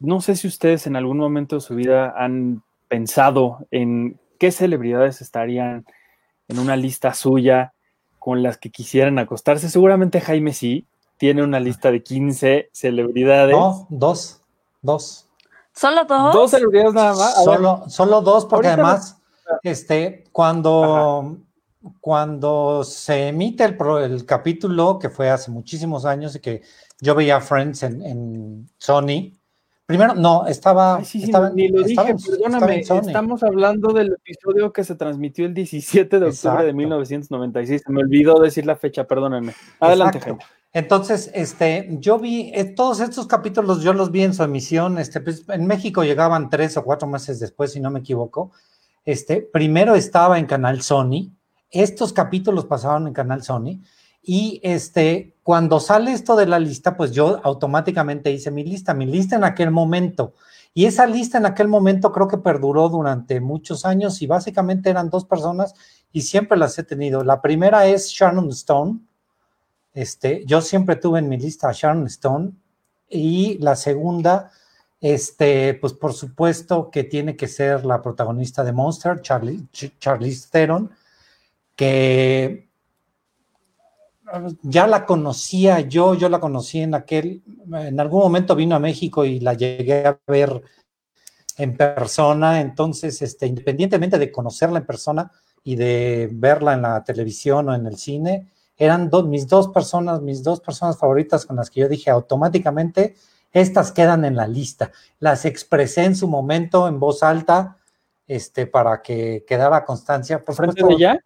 no 0.00 0.20
sé 0.20 0.34
si 0.34 0.48
ustedes 0.48 0.86
en 0.86 0.96
algún 0.96 1.18
momento 1.18 1.56
de 1.56 1.60
su 1.60 1.74
vida 1.74 2.14
han 2.16 2.62
pensado 2.88 3.66
en 3.70 4.18
qué 4.38 4.50
celebridades 4.50 5.20
estarían 5.20 5.84
en 6.48 6.58
una 6.58 6.76
lista 6.76 7.14
suya 7.14 7.74
con 8.18 8.42
las 8.42 8.58
que 8.58 8.70
quisieran 8.70 9.18
acostarse. 9.18 9.70
Seguramente 9.70 10.20
Jaime 10.20 10.52
sí, 10.52 10.86
tiene 11.16 11.42
una 11.42 11.60
lista 11.60 11.92
de 11.92 12.02
15 12.02 12.70
celebridades. 12.72 13.54
No, 13.54 13.86
dos, 13.90 14.42
dos. 14.80 15.28
¿Solo 15.74 16.04
dos? 16.04 16.34
Dos 16.34 16.50
celebridades 16.50 16.94
nada 16.94 17.14
más. 17.14 17.44
Solo, 17.44 17.84
solo, 17.88 18.20
dos, 18.22 18.46
porque 18.46 18.68
además, 18.68 19.20
este, 19.62 20.24
cuando, 20.32 21.36
cuando 22.00 22.84
se 22.84 23.28
emite 23.28 23.64
el, 23.64 23.76
el, 24.02 24.26
capítulo, 24.26 24.98
que 24.98 25.10
fue 25.10 25.30
hace 25.30 25.50
muchísimos 25.50 26.04
años 26.04 26.34
y 26.34 26.40
que 26.40 26.62
yo 27.00 27.14
veía 27.14 27.40
Friends 27.40 27.82
en, 27.82 28.68
Sony, 28.78 29.32
Primero, 29.90 30.14
no, 30.14 30.46
estaba. 30.46 31.02
ni 31.52 31.68
lo 31.68 31.82
dije, 31.82 32.14
perdóname. 32.24 32.78
estamos 32.78 33.42
hablando 33.42 33.92
del 33.92 34.12
episodio 34.12 34.72
que 34.72 34.84
se 34.84 34.94
transmitió 34.94 35.46
el 35.46 35.52
17 35.52 36.20
de 36.20 36.26
octubre 36.26 36.64
de 36.64 36.72
1996. 36.72 37.82
me 37.88 38.02
olvidó 38.02 38.38
decir 38.38 38.66
la 38.66 38.76
fecha, 38.76 39.02
perdónenme. 39.02 39.52
Adelante, 39.80 40.20
gente. 40.20 40.44
Entonces, 40.72 41.32
este, 41.34 41.88
yo 41.98 42.20
vi 42.20 42.52
eh, 42.54 42.66
todos 42.66 43.00
estos 43.00 43.26
capítulos, 43.26 43.82
yo 43.82 43.92
los 43.92 44.12
vi 44.12 44.22
en 44.22 44.32
su 44.32 44.44
emisión. 44.44 44.96
Este, 44.96 45.20
pues, 45.20 45.44
en 45.48 45.66
México 45.66 46.04
llegaban 46.04 46.50
tres 46.50 46.76
o 46.76 46.84
cuatro 46.84 47.08
meses 47.08 47.40
después, 47.40 47.72
si 47.72 47.80
no 47.80 47.90
me 47.90 47.98
equivoco. 47.98 48.52
Este, 49.04 49.42
primero 49.42 49.96
estaba 49.96 50.38
en 50.38 50.46
Canal 50.46 50.82
Sony. 50.82 51.32
Estos 51.68 52.12
capítulos 52.12 52.66
pasaban 52.66 53.08
en 53.08 53.12
Canal 53.12 53.42
Sony. 53.42 53.80
Y 54.22 54.60
este, 54.62 55.34
cuando 55.42 55.80
sale 55.80 56.12
esto 56.12 56.36
de 56.36 56.46
la 56.46 56.58
lista, 56.58 56.96
pues 56.96 57.12
yo 57.12 57.40
automáticamente 57.42 58.30
hice 58.30 58.50
mi 58.50 58.64
lista, 58.64 58.94
mi 58.94 59.06
lista 59.06 59.36
en 59.36 59.44
aquel 59.44 59.70
momento. 59.70 60.34
Y 60.72 60.84
esa 60.84 61.06
lista 61.06 61.38
en 61.38 61.46
aquel 61.46 61.68
momento 61.68 62.12
creo 62.12 62.28
que 62.28 62.38
perduró 62.38 62.88
durante 62.88 63.40
muchos 63.40 63.84
años 63.84 64.22
y 64.22 64.26
básicamente 64.26 64.90
eran 64.90 65.10
dos 65.10 65.24
personas 65.24 65.74
y 66.12 66.22
siempre 66.22 66.56
las 66.56 66.78
he 66.78 66.84
tenido. 66.84 67.24
La 67.24 67.42
primera 67.42 67.86
es 67.86 68.08
Sharon 68.08 68.48
Stone. 68.50 69.00
Este, 69.92 70.44
yo 70.46 70.60
siempre 70.60 70.96
tuve 70.96 71.18
en 71.18 71.28
mi 71.28 71.38
lista 71.38 71.68
a 71.68 71.72
Sharon 71.72 72.06
Stone. 72.06 72.52
Y 73.08 73.58
la 73.58 73.74
segunda, 73.74 74.52
este, 75.00 75.74
pues 75.74 75.92
por 75.94 76.12
supuesto 76.12 76.90
que 76.90 77.02
tiene 77.02 77.36
que 77.36 77.48
ser 77.48 77.84
la 77.84 78.00
protagonista 78.00 78.62
de 78.62 78.72
Monster, 78.72 79.20
Charlie, 79.20 79.66
Charlize 79.72 80.48
Theron, 80.52 80.92
que 81.74 82.69
ya 84.62 84.86
la 84.86 85.06
conocía 85.06 85.80
yo, 85.80 86.14
yo 86.14 86.28
la 86.28 86.40
conocí 86.40 86.80
en 86.80 86.94
aquel, 86.94 87.42
en 87.72 87.98
algún 88.00 88.20
momento 88.20 88.54
vino 88.54 88.76
a 88.76 88.80
México 88.80 89.24
y 89.24 89.40
la 89.40 89.54
llegué 89.54 90.06
a 90.06 90.18
ver 90.26 90.62
en 91.56 91.76
persona, 91.76 92.60
entonces, 92.60 93.20
este, 93.22 93.46
independientemente 93.46 94.18
de 94.18 94.32
conocerla 94.32 94.78
en 94.78 94.86
persona 94.86 95.30
y 95.62 95.76
de 95.76 96.28
verla 96.32 96.74
en 96.74 96.82
la 96.82 97.04
televisión 97.04 97.68
o 97.68 97.74
en 97.74 97.86
el 97.86 97.96
cine, 97.96 98.50
eran 98.76 99.10
mis 99.26 99.46
dos 99.46 99.68
personas, 99.68 100.22
mis 100.22 100.42
dos 100.42 100.60
personas 100.60 100.96
favoritas 100.96 101.44
con 101.44 101.56
las 101.56 101.68
que 101.68 101.80
yo 101.80 101.88
dije 101.88 102.10
automáticamente, 102.10 103.14
estas 103.52 103.92
quedan 103.92 104.24
en 104.24 104.36
la 104.36 104.46
lista. 104.46 104.90
Las 105.18 105.44
expresé 105.44 106.04
en 106.04 106.16
su 106.16 106.28
momento 106.28 106.88
en 106.88 106.98
voz 106.98 107.22
alta, 107.22 107.78
este, 108.26 108.66
para 108.66 109.02
que 109.02 109.44
quedara 109.46 109.84
constancia. 109.84 110.42
Por 110.42 110.74
de 110.74 110.94
ella? 110.94 111.20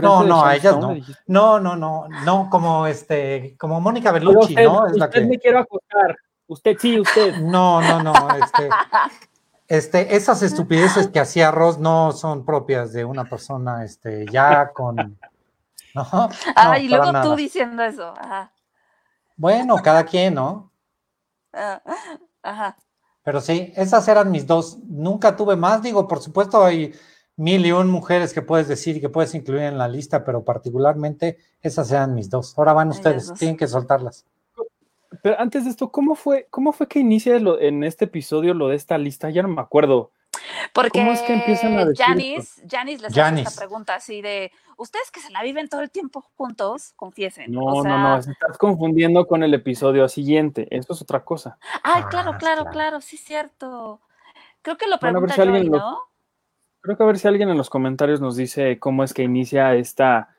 No, 0.00 0.22
no, 0.22 0.44
a 0.44 0.56
ellas 0.56 0.76
no. 0.76 0.96
No, 1.26 1.60
no, 1.60 1.76
no, 1.76 2.06
no, 2.24 2.48
como 2.50 2.86
este, 2.86 3.56
como 3.58 3.80
Mónica 3.80 4.12
Bellucci, 4.12 4.54
¿no? 4.54 4.86
Es 4.86 4.96
usted 4.96 5.26
me 5.26 5.38
quiero 5.38 5.60
acostar. 5.60 6.16
Usted 6.46 6.76
sí, 6.78 7.00
usted. 7.00 7.36
No, 7.42 7.80
no, 7.80 8.02
no, 8.02 8.12
este, 8.34 8.68
este, 9.68 10.16
esas 10.16 10.42
estupideces 10.42 11.08
que 11.08 11.20
hacía 11.20 11.50
Ross 11.50 11.78
no 11.78 12.12
son 12.12 12.44
propias 12.44 12.92
de 12.92 13.04
una 13.04 13.24
persona, 13.24 13.84
este, 13.84 14.26
ya 14.30 14.70
con. 14.72 15.18
No, 15.94 16.28
ah, 16.54 16.78
y 16.78 16.86
luego 16.86 17.10
tú 17.22 17.34
diciendo 17.34 17.82
eso. 17.82 18.12
Ajá. 18.16 18.52
Bueno, 19.36 19.76
cada 19.82 20.04
quien, 20.04 20.34
¿no? 20.34 20.70
Ah, 21.52 21.80
ajá. 22.42 22.76
Pero 23.24 23.40
sí, 23.40 23.72
esas 23.74 24.06
eran 24.06 24.30
mis 24.30 24.46
dos. 24.46 24.78
Nunca 24.86 25.34
tuve 25.34 25.56
más, 25.56 25.82
digo, 25.82 26.06
por 26.06 26.20
supuesto 26.20 26.62
hay 26.62 26.94
mil 27.38 27.64
y 27.64 27.72
un 27.72 27.90
mujeres 27.90 28.34
que 28.34 28.42
puedes 28.42 28.68
decir 28.68 28.96
y 28.96 29.00
que 29.00 29.08
puedes 29.08 29.34
incluir 29.34 29.62
en 29.62 29.78
la 29.78 29.88
lista, 29.88 30.24
pero 30.24 30.44
particularmente 30.44 31.38
esas 31.62 31.88
sean 31.88 32.14
mis 32.14 32.28
dos. 32.28 32.58
Ahora 32.58 32.72
van 32.72 32.88
ustedes, 32.88 33.32
tienen 33.34 33.56
que 33.56 33.68
soltarlas. 33.68 34.26
Pero 35.22 35.40
antes 35.40 35.64
de 35.64 35.70
esto, 35.70 35.90
¿cómo 35.90 36.16
fue, 36.16 36.48
cómo 36.50 36.72
fue 36.72 36.88
que 36.88 36.98
inicia 36.98 37.36
en 37.36 37.84
este 37.84 38.06
episodio 38.06 38.54
lo 38.54 38.68
de 38.68 38.76
esta 38.76 38.98
lista? 38.98 39.30
Ya 39.30 39.42
no 39.42 39.48
me 39.48 39.62
acuerdo. 39.62 40.10
Porque 40.72 40.98
¿Cómo 40.98 41.12
es 41.12 41.22
que 41.22 41.32
empiezan 41.32 41.78
a 41.78 41.84
decir 41.84 42.04
Janice, 42.04 42.62
Janice 42.68 43.02
les 43.02 43.16
hace 43.16 43.40
esta 43.40 43.58
pregunta 43.58 43.94
así 43.94 44.20
de, 44.20 44.52
ustedes 44.76 45.10
que 45.10 45.20
se 45.20 45.30
la 45.30 45.42
viven 45.42 45.68
todo 45.68 45.80
el 45.80 45.90
tiempo 45.90 46.24
juntos, 46.36 46.92
confiesen. 46.96 47.52
No, 47.52 47.82
no, 47.82 47.98
no, 47.98 48.16
estás 48.18 48.58
confundiendo 48.58 49.26
con 49.26 49.42
el 49.42 49.54
episodio 49.54 50.08
siguiente, 50.08 50.66
eso 50.70 50.92
es 50.92 51.02
otra 51.02 51.24
cosa. 51.24 51.58
Ay, 51.82 52.02
claro, 52.10 52.32
ah, 52.34 52.38
claro, 52.38 52.64
claro, 52.66 53.00
sí 53.00 53.16
es 53.16 53.22
cierto. 53.22 54.00
Creo 54.62 54.76
que 54.76 54.88
lo 54.88 54.98
pregunta 54.98 55.34
bueno, 55.36 55.78
¿no? 55.78 56.08
Creo 56.80 56.96
que 56.96 57.02
a 57.02 57.06
ver 57.06 57.18
si 57.18 57.28
alguien 57.28 57.48
en 57.48 57.56
los 57.56 57.70
comentarios 57.70 58.20
nos 58.20 58.36
dice 58.36 58.78
cómo 58.78 59.04
es 59.04 59.12
que 59.12 59.22
inicia 59.22 59.74
esta, 59.74 60.34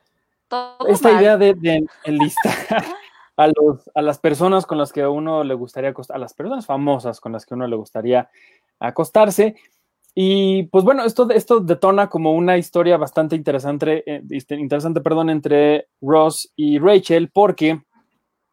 esta 0.87 1.11
idea 1.19 1.37
de, 1.37 1.53
de 1.53 1.85
enlistar 2.05 2.83
a, 3.37 3.47
los, 3.47 3.89
a 3.93 4.01
las 4.01 4.19
personas 4.19 4.65
con 4.65 4.77
las 4.77 4.93
que 4.93 5.05
uno 5.05 5.43
le 5.43 5.53
gustaría 5.53 5.89
acostar, 5.89 6.17
a 6.17 6.19
las 6.19 6.33
personas 6.33 6.65
famosas 6.65 7.19
con 7.19 7.31
las 7.31 7.45
que 7.45 7.53
uno 7.53 7.67
le 7.67 7.75
gustaría 7.75 8.29
acostarse. 8.79 9.55
Y 10.15 10.63
pues 10.63 10.83
bueno, 10.83 11.05
esto, 11.05 11.29
esto 11.29 11.59
detona 11.59 12.09
como 12.09 12.33
una 12.33 12.57
historia 12.57 12.97
bastante 12.97 13.35
interesante, 13.35 14.03
eh, 14.05 14.21
este, 14.31 14.55
interesante 14.55 15.01
perdón, 15.01 15.29
entre 15.29 15.87
Ross 16.01 16.51
y 16.55 16.79
Rachel, 16.79 17.29
porque 17.31 17.81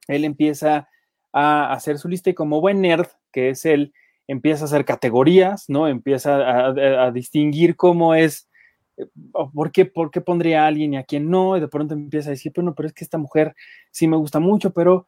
él 0.07 0.25
empieza 0.25 0.89
a 1.33 1.73
hacer 1.73 1.99
su 1.99 2.09
lista 2.09 2.31
y 2.31 2.35
como 2.35 2.61
buen 2.61 2.81
nerd 2.81 3.09
que 3.33 3.51
es 3.51 3.65
él, 3.65 3.93
empieza 4.29 4.65
a 4.65 4.67
hacer 4.67 4.85
categorías, 4.85 5.67
¿no? 5.69 5.89
Empieza 5.89 6.69
a, 6.69 7.11
distinguir 7.11 7.77
cómo 7.77 8.15
es, 8.15 8.49
eh, 8.97 9.07
por 9.33 9.73
qué, 9.73 9.85
por 9.87 10.11
qué 10.11 10.21
pondría 10.21 10.65
a 10.65 10.67
alguien 10.67 10.95
y 10.95 10.97
a 10.97 11.05
quién 11.05 11.31
no, 11.31 11.57
y 11.57 11.61
de 11.61 11.69
pronto 11.69 11.95
empieza 11.95 12.31
a 12.31 12.33
decir, 12.33 12.53
bueno, 12.55 12.75
pero 12.75 12.89
es 12.89 12.93
que 12.95 13.05
esta 13.05 13.19
mujer 13.19 13.55
sí 13.91 14.09
me 14.09 14.17
gusta 14.17 14.41
mucho, 14.41 14.73
pero... 14.73 15.07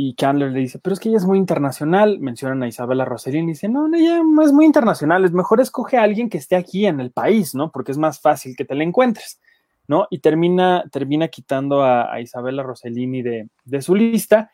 Y 0.00 0.14
Chandler 0.14 0.52
le 0.52 0.60
dice, 0.60 0.78
pero 0.78 0.94
es 0.94 1.00
que 1.00 1.08
ella 1.08 1.18
es 1.18 1.24
muy 1.24 1.38
internacional. 1.38 2.20
Mencionan 2.20 2.62
a 2.62 2.68
Isabela 2.68 3.04
Rossellini 3.04 3.46
y 3.46 3.54
dice, 3.54 3.68
no, 3.68 3.92
ella 3.92 4.20
es 4.44 4.52
muy 4.52 4.64
internacional, 4.64 5.24
es 5.24 5.32
mejor 5.32 5.60
escoge 5.60 5.96
a 5.96 6.04
alguien 6.04 6.30
que 6.30 6.38
esté 6.38 6.54
aquí 6.54 6.86
en 6.86 7.00
el 7.00 7.10
país, 7.10 7.52
¿no? 7.56 7.72
Porque 7.72 7.90
es 7.90 7.98
más 7.98 8.20
fácil 8.20 8.54
que 8.54 8.64
te 8.64 8.76
la 8.76 8.84
encuentres, 8.84 9.40
¿no? 9.88 10.06
Y 10.08 10.20
termina, 10.20 10.84
termina 10.92 11.26
quitando 11.26 11.82
a, 11.82 12.20
Isabela 12.20 12.62
Rossellini 12.62 13.22
de, 13.22 13.48
de, 13.64 13.82
su 13.82 13.96
lista. 13.96 14.52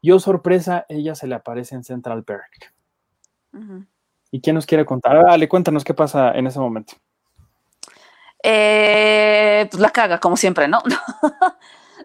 Y 0.00 0.12
oh 0.12 0.18
sorpresa, 0.18 0.86
ella 0.88 1.14
se 1.14 1.26
le 1.26 1.34
aparece 1.34 1.74
en 1.74 1.84
Central 1.84 2.24
Park. 2.24 2.75
¿Y 4.30 4.40
quién 4.40 4.54
nos 4.54 4.66
quiere 4.66 4.84
contar? 4.84 5.24
Dale, 5.24 5.48
cuéntanos 5.48 5.84
qué 5.84 5.94
pasa 5.94 6.32
en 6.32 6.46
ese 6.46 6.58
momento. 6.58 6.94
Eh, 8.42 9.66
pues 9.70 9.80
la 9.80 9.90
caga, 9.90 10.20
como 10.20 10.36
siempre, 10.36 10.68
¿no? 10.68 10.82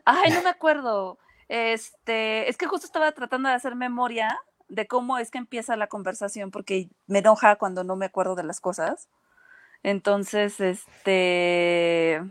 Ay, 0.06 0.32
no 0.32 0.42
me 0.42 0.50
acuerdo. 0.50 1.18
Este, 1.48 2.50
es 2.50 2.58
que 2.58 2.66
justo 2.66 2.86
estaba 2.86 3.12
tratando 3.12 3.50
de 3.50 3.56
hacer 3.56 3.76
memoria 3.76 4.40
de 4.70 4.88
cómo 4.88 5.18
es 5.18 5.30
que 5.32 5.38
empieza 5.38 5.76
la 5.76 5.88
conversación, 5.88 6.50
porque 6.50 6.90
me 7.06 7.20
enoja 7.20 7.58
cuando 7.58 7.84
no 7.84 7.96
me 7.96 8.06
acuerdo 8.06 8.36
de 8.36 8.44
las 8.44 8.62
cosas. 8.62 9.10
Entonces, 9.84 10.60
este. 10.60 12.22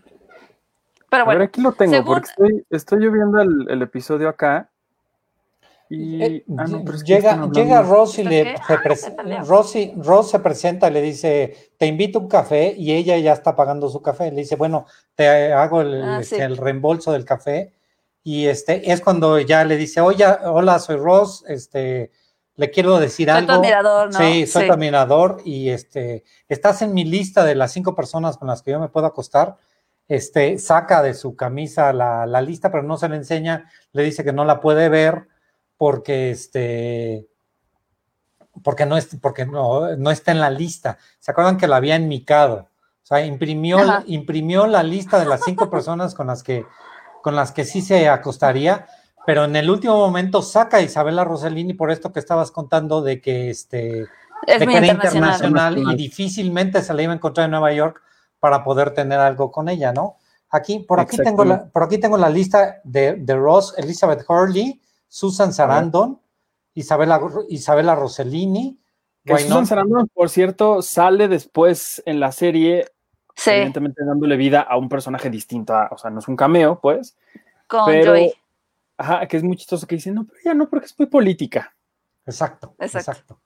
Pero 1.11 1.25
bueno. 1.25 1.45
aquí 1.45 1.61
lo 1.61 1.73
tengo, 1.73 2.05
porque 2.05 2.31
estoy, 2.31 2.67
estoy 2.71 2.99
viendo 3.11 3.41
el, 3.41 3.83
episodio 3.83 4.29
acá 4.29 4.71
eh, 5.93 6.45
ah, 6.57 6.67
llega, 7.05 7.51
llega 7.51 7.83
Ross 7.83 8.21
y 8.21 8.23
le 8.23 8.55
ah, 8.55 9.43
Ross, 9.45 10.31
se 10.31 10.39
presenta 10.39 10.89
y 10.89 10.93
le 10.93 11.03
dice, 11.03 11.73
te 11.77 11.87
invito 11.87 12.21
a 12.21 12.23
un 12.23 12.29
café 12.29 12.73
y 12.79 12.93
ella 12.93 13.19
ya 13.19 13.33
está 13.33 13.57
pagando 13.57 13.89
su 13.89 14.01
café. 14.01 14.31
Le 14.31 14.43
dice, 14.43 14.55
bueno, 14.55 14.87
te 15.17 15.53
hago 15.53 15.81
el, 15.81 16.03
ah, 16.03 16.21
este, 16.21 16.47
reembolso 16.49 17.11
del 17.11 17.25
café. 17.25 17.73
Y 18.23 18.47
este 18.47 18.93
es 18.93 19.01
cuando 19.01 19.41
ya 19.41 19.65
le 19.65 19.77
dice, 19.77 20.01
oye, 20.01 20.25
hola, 20.45 20.79
soy 20.79 20.97
Ross, 20.97 21.45
este, 21.49 22.13
le 22.55 22.71
quiero 22.71 23.01
decir 23.01 23.29
soy 23.29 23.39
algo. 23.39 23.53
admirador, 23.55 24.13
¿no? 24.13 24.19
Sí, 24.19 24.47
soy 24.47 24.69
tu 24.69 24.73
admirador 24.73 25.39
y 25.45 25.71
este, 25.71 26.23
estás 26.49 26.83
en 26.83 26.95
mi 26.95 27.05
lista 27.05 27.43
de 27.45 27.57
las 27.57 27.73
cinco 27.73 27.97
personas 27.97 28.37
con 28.37 28.47
las 28.47 28.63
que 28.63 28.71
yo 28.71 28.79
me 28.79 28.91
puedo 28.91 29.07
acostar. 29.07 29.57
Este, 30.07 30.59
saca 30.59 31.03
de 31.03 31.15
su 31.15 31.35
camisa 31.35 31.93
la, 31.93 32.27
la 32.27 32.41
lista, 32.43 32.71
pero 32.71 32.85
no 32.85 32.97
se 32.97 33.09
le 33.09 33.17
enseña, 33.17 33.69
le 33.93 34.05
dice 34.05 34.23
que 34.23 34.33
no 34.33 34.45
la 34.45 34.61
puede 34.61 34.89
ver 34.89 35.29
porque 35.81 36.31
este 36.31 37.27
porque 38.63 38.85
no 38.85 38.99
es, 38.99 39.09
porque 39.19 39.47
no, 39.47 39.97
no 39.97 40.11
está 40.11 40.31
en 40.31 40.39
la 40.39 40.51
lista. 40.51 40.99
¿Se 41.21 41.31
acuerdan 41.31 41.57
que 41.57 41.67
la 41.67 41.77
había 41.77 41.97
enmicado? 41.97 42.69
O 43.03 43.07
sea, 43.07 43.25
imprimió, 43.25 43.79
imprimió 44.05 44.67
la 44.67 44.83
lista 44.83 45.19
de 45.19 45.25
las 45.25 45.41
cinco 45.43 45.71
personas 45.71 46.15
con 46.15 46.27
las 46.27 46.43
que 46.43 46.67
con 47.23 47.35
las 47.35 47.53
que 47.53 47.65
sí 47.65 47.81
se 47.81 48.11
acostaría, 48.11 48.89
pero 49.25 49.45
en 49.45 49.57
el 49.57 49.71
último 49.71 49.97
momento 49.97 50.43
saca 50.43 50.77
a 50.77 50.83
Isabela 50.83 51.25
Rossellini 51.25 51.73
por 51.73 51.91
esto 51.91 52.13
que 52.13 52.21
estabas 52.21 52.51
contando 52.51 53.01
de 53.01 53.23
que 53.23 53.49
este 53.49 54.07
era 54.47 54.87
internacional. 54.87 55.79
y 55.79 55.97
difícilmente 55.97 56.83
se 56.83 56.93
la 56.93 57.05
iba 57.05 57.15
a 57.15 57.17
encontrar 57.17 57.47
en 57.47 57.53
Nueva 57.53 57.73
York 57.73 58.03
para 58.39 58.65
poder 58.65 58.91
tener 58.91 59.19
algo 59.19 59.51
con 59.51 59.71
ella, 59.71 59.95
¿no? 59.95 60.17
Aquí, 60.51 60.81
por 60.81 61.01
aquí 61.01 61.17
tengo 61.17 61.47
la, 61.47 61.65
por 61.65 61.85
aquí 61.85 61.97
tengo 61.97 62.19
la 62.19 62.29
lista 62.29 62.83
de, 62.85 63.15
de 63.15 63.35
Ross, 63.35 63.73
Elizabeth 63.79 64.27
Hurley, 64.29 64.79
Susan 65.11 65.53
Sarandon, 65.53 66.21
Isabela, 66.73 67.21
Isabela 67.49 67.97
Rossellini. 67.97 68.81
Susan 69.27 69.67
Sarandon, 69.67 70.09
por 70.15 70.31
cierto, 70.31 70.81
sale 70.81 71.27
después 71.27 72.01
en 72.07 72.21
la 72.21 72.31
serie 72.31 72.87
evidentemente 73.47 74.05
dándole 74.05 74.37
vida 74.37 74.61
a 74.61 74.77
un 74.77 74.89
personaje 74.89 75.31
distinto, 75.31 75.75
o 75.91 75.99
sea, 75.99 76.11
no 76.11 76.21
es 76.21 76.29
un 76.29 76.37
cameo, 76.37 76.79
pues. 76.81 77.17
Con 77.67 77.87
pero, 77.87 78.13
Joy. 78.13 78.33
Ajá, 78.97 79.27
que 79.27 79.37
es 79.37 79.43
muy 79.43 79.57
chistoso 79.57 79.87
que 79.87 79.97
dice, 79.97 80.13
no, 80.13 80.27
pero 80.27 80.39
ya 80.45 80.55
no, 80.55 80.69
porque 80.69 80.87
es 80.87 80.99
muy 80.99 81.07
política. 81.07 81.75
Exacto, 82.25 82.75
exacto. 82.79 83.41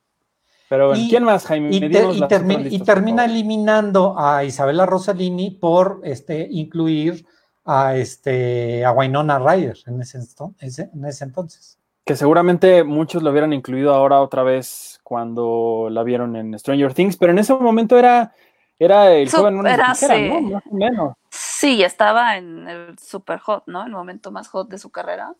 Pero 0.69 0.93
¿quién 0.93 1.25
más, 1.25 1.47
Jaime? 1.47 1.71
Y, 1.71 1.77
y, 1.77 2.79
termina 2.81 3.25
eliminando 3.25 4.19
a 4.19 4.45
Isabela 4.45 4.85
Rossellini 4.85 5.51
por 5.51 6.01
este, 6.03 6.47
incluir 6.51 7.27
a, 7.65 7.97
este, 7.97 8.85
a 8.85 8.93
Wynonna 8.93 9.39
Ryder 9.39 9.79
en 9.87 10.01
ese, 10.01 10.19
en 10.19 11.05
ese 11.05 11.25
entonces. 11.25 11.79
Que 12.05 12.17
seguramente 12.17 12.85
muchos 12.85 13.23
lo 13.23 13.31
hubieran 13.31 13.53
incluido 13.53 13.95
ahora 13.95 14.21
otra 14.21 14.43
vez 14.43 15.01
cuando 15.03 15.89
la 15.91 16.03
vieron 16.03 16.37
en 16.37 16.59
Stranger 16.59 16.93
Things, 16.93 17.17
pero 17.17 17.33
en 17.33 17.39
ese 17.39 17.55
momento 17.55 17.99
era, 17.99 18.35
era 18.79 19.13
el 19.13 19.31
joven 19.31 19.57
Más 19.57 20.03
o 20.05 20.75
menos. 20.75 21.15
Sí, 21.31 21.83
estaba 21.83 22.37
en 22.37 22.69
el 22.69 22.99
super 22.99 23.39
hot, 23.39 23.65
¿no? 23.67 23.85
El 23.87 23.93
momento 23.93 24.31
más 24.31 24.49
hot 24.49 24.69
de 24.69 24.79
su 24.79 24.91
carrera 24.91 25.35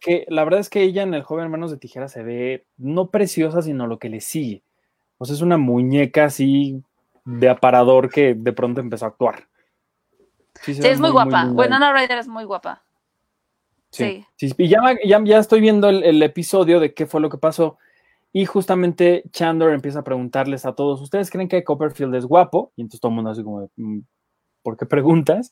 que 0.00 0.24
la 0.28 0.44
verdad 0.44 0.60
es 0.60 0.70
que 0.70 0.82
ella 0.82 1.02
en 1.02 1.14
el 1.14 1.22
joven 1.22 1.50
Manos 1.50 1.70
de 1.70 1.76
Tijera 1.76 2.08
se 2.08 2.22
ve 2.22 2.66
no 2.76 3.10
preciosa, 3.10 3.62
sino 3.62 3.86
lo 3.86 3.98
que 3.98 4.08
le 4.08 4.20
sigue. 4.20 4.62
O 5.18 5.24
sea, 5.24 5.34
es 5.34 5.42
una 5.42 5.58
muñeca 5.58 6.26
así 6.26 6.82
de 7.24 7.48
aparador 7.48 8.08
que 8.10 8.34
de 8.34 8.52
pronto 8.52 8.80
empezó 8.80 9.06
a 9.06 9.08
actuar. 9.08 9.48
Sí, 10.62 10.78
es 10.82 11.00
muy, 11.00 11.10
guapa. 11.10 11.46
Bueno, 11.46 11.76
Ana 11.76 11.92
Ryder 11.92 12.18
es 12.18 12.28
muy 12.28 12.44
guapa. 12.44 12.82
Sí. 13.90 14.24
Y 14.36 14.68
ya, 14.68 14.80
ya, 15.04 15.38
estoy 15.38 15.60
viendo 15.60 15.88
el, 15.88 16.22
episodio 16.22 16.78
de 16.80 16.92
qué 16.94 17.06
fue 17.06 17.20
lo 17.20 17.30
que 17.30 17.38
pasó. 17.38 17.78
Y 18.32 18.44
justamente 18.44 19.24
Chandler 19.32 19.70
empieza 19.70 20.00
a 20.00 20.04
preguntarles 20.04 20.66
a 20.66 20.74
todos: 20.74 21.00
¿Ustedes 21.00 21.30
creen 21.30 21.48
que 21.48 21.64
Copperfield 21.64 22.14
es 22.14 22.26
guapo? 22.26 22.72
Y 22.76 22.82
entonces 22.82 23.00
todo 23.00 23.10
el 23.10 23.16
mundo 23.16 23.30
así 23.30 23.42
como, 23.42 23.70
mm, 23.76 24.00
¿por 24.62 24.76
qué 24.76 24.86
preguntas? 24.86 25.50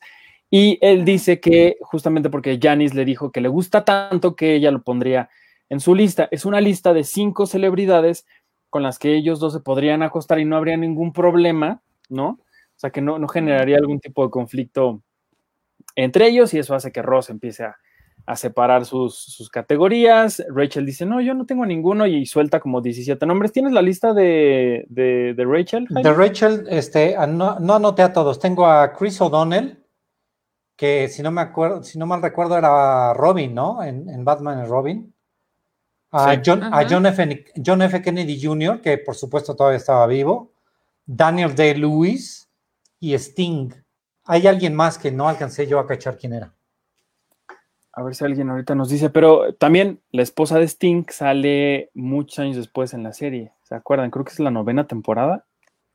Y 0.49 0.77
él 0.81 1.03
dice 1.03 1.39
que 1.39 1.77
justamente 1.81 2.29
porque 2.29 2.59
Janice 2.61 2.95
le 2.95 3.05
dijo 3.05 3.31
que 3.31 3.41
le 3.41 3.49
gusta 3.49 3.83
tanto 3.83 4.35
que 4.35 4.55
ella 4.55 4.71
lo 4.71 4.83
pondría 4.83 5.29
en 5.69 5.79
su 5.79 5.95
lista. 5.95 6.27
Es 6.31 6.45
una 6.45 6.61
lista 6.61 6.93
de 6.93 7.03
cinco 7.03 7.45
celebridades 7.45 8.25
con 8.69 8.83
las 8.83 8.99
que 8.99 9.15
ellos 9.15 9.39
dos 9.39 9.53
se 9.53 9.59
podrían 9.59 10.03
acostar 10.03 10.39
y 10.39 10.45
no 10.45 10.55
habría 10.55 10.77
ningún 10.77 11.11
problema, 11.11 11.81
¿no? 12.09 12.39
O 12.77 12.79
sea, 12.79 12.91
que 12.91 13.01
no, 13.01 13.17
no 13.17 13.27
generaría 13.27 13.77
algún 13.77 13.99
tipo 13.99 14.23
de 14.23 14.29
conflicto 14.29 15.01
entre 15.95 16.27
ellos 16.27 16.53
y 16.53 16.59
eso 16.59 16.75
hace 16.75 16.91
que 16.91 17.01
Ross 17.01 17.31
empiece 17.31 17.63
a, 17.63 17.75
separar 18.35 18.85
sus, 18.85 19.49
categorías. 19.51 20.43
Rachel 20.49 20.85
dice, 20.85 21.05
no, 21.05 21.21
yo 21.21 21.33
no 21.33 21.45
tengo 21.45 21.65
ninguno 21.65 22.05
y 22.05 22.25
suelta 22.25 22.59
como 22.59 22.81
17 22.81 23.25
nombres. 23.25 23.53
¿Tienes 23.53 23.71
la 23.71 23.81
lista 23.81 24.13
de, 24.13 24.85
de, 24.89 25.45
Rachel? 25.45 25.87
De 25.89 26.13
Rachel, 26.13 26.67
este, 26.69 27.15
no, 27.29 27.59
no 27.59 27.75
anoté 27.75 28.03
a 28.03 28.13
todos. 28.13 28.37
Tengo 28.37 28.67
a 28.67 28.93
Chris 28.93 29.19
O'Donnell, 29.21 29.81
que 30.75 31.07
si 31.07 31.23
no 31.23 31.31
me 31.31 31.41
acuerdo, 31.41 31.83
si 31.83 31.97
no 31.97 32.05
mal 32.05 32.21
recuerdo 32.21 32.57
era 32.57 33.13
Robin, 33.13 33.55
¿no? 33.55 33.81
En, 33.81 34.23
Batman 34.23 34.63
y 34.63 34.67
Robin. 34.67 35.13
A, 36.11 36.39
John, 36.45 37.05
F. 37.07 37.45
John, 37.65 37.81
F. 37.81 38.01
Kennedy 38.01 38.39
Jr., 38.39 38.81
que 38.81 38.97
por 38.97 39.15
supuesto 39.15 39.55
todavía 39.55 39.77
estaba 39.77 40.05
vivo. 40.05 40.51
Daniel 41.05 41.55
Day 41.55 41.75
Lewis 41.75 42.46
y 42.99 43.13
Sting. 43.13 43.71
Hay 44.25 44.47
alguien 44.47 44.75
más 44.75 44.97
que 44.97 45.11
no 45.11 45.29
alcancé 45.29 45.67
yo 45.67 45.79
a 45.79 45.87
cachar 45.87 46.17
quién 46.17 46.33
era. 46.33 46.53
A 47.93 48.03
ver 48.03 48.13
si 48.13 48.25
alguien 48.25 48.49
ahorita 48.49 48.75
nos 48.75 48.89
dice, 48.89 49.09
pero 49.09 49.53
también 49.55 50.01
la 50.11 50.21
esposa 50.21 50.59
de 50.59 50.67
Sting 50.67 51.05
sale 51.09 51.89
muchos 51.93 52.39
años 52.39 52.55
después 52.55 52.93
en 52.93 53.03
la 53.03 53.13
serie. 53.13 53.53
¿Se 53.63 53.75
acuerdan? 53.75 54.11
Creo 54.11 54.23
que 54.23 54.33
es 54.33 54.39
la 54.39 54.51
novena 54.51 54.85
temporada. 54.85 55.45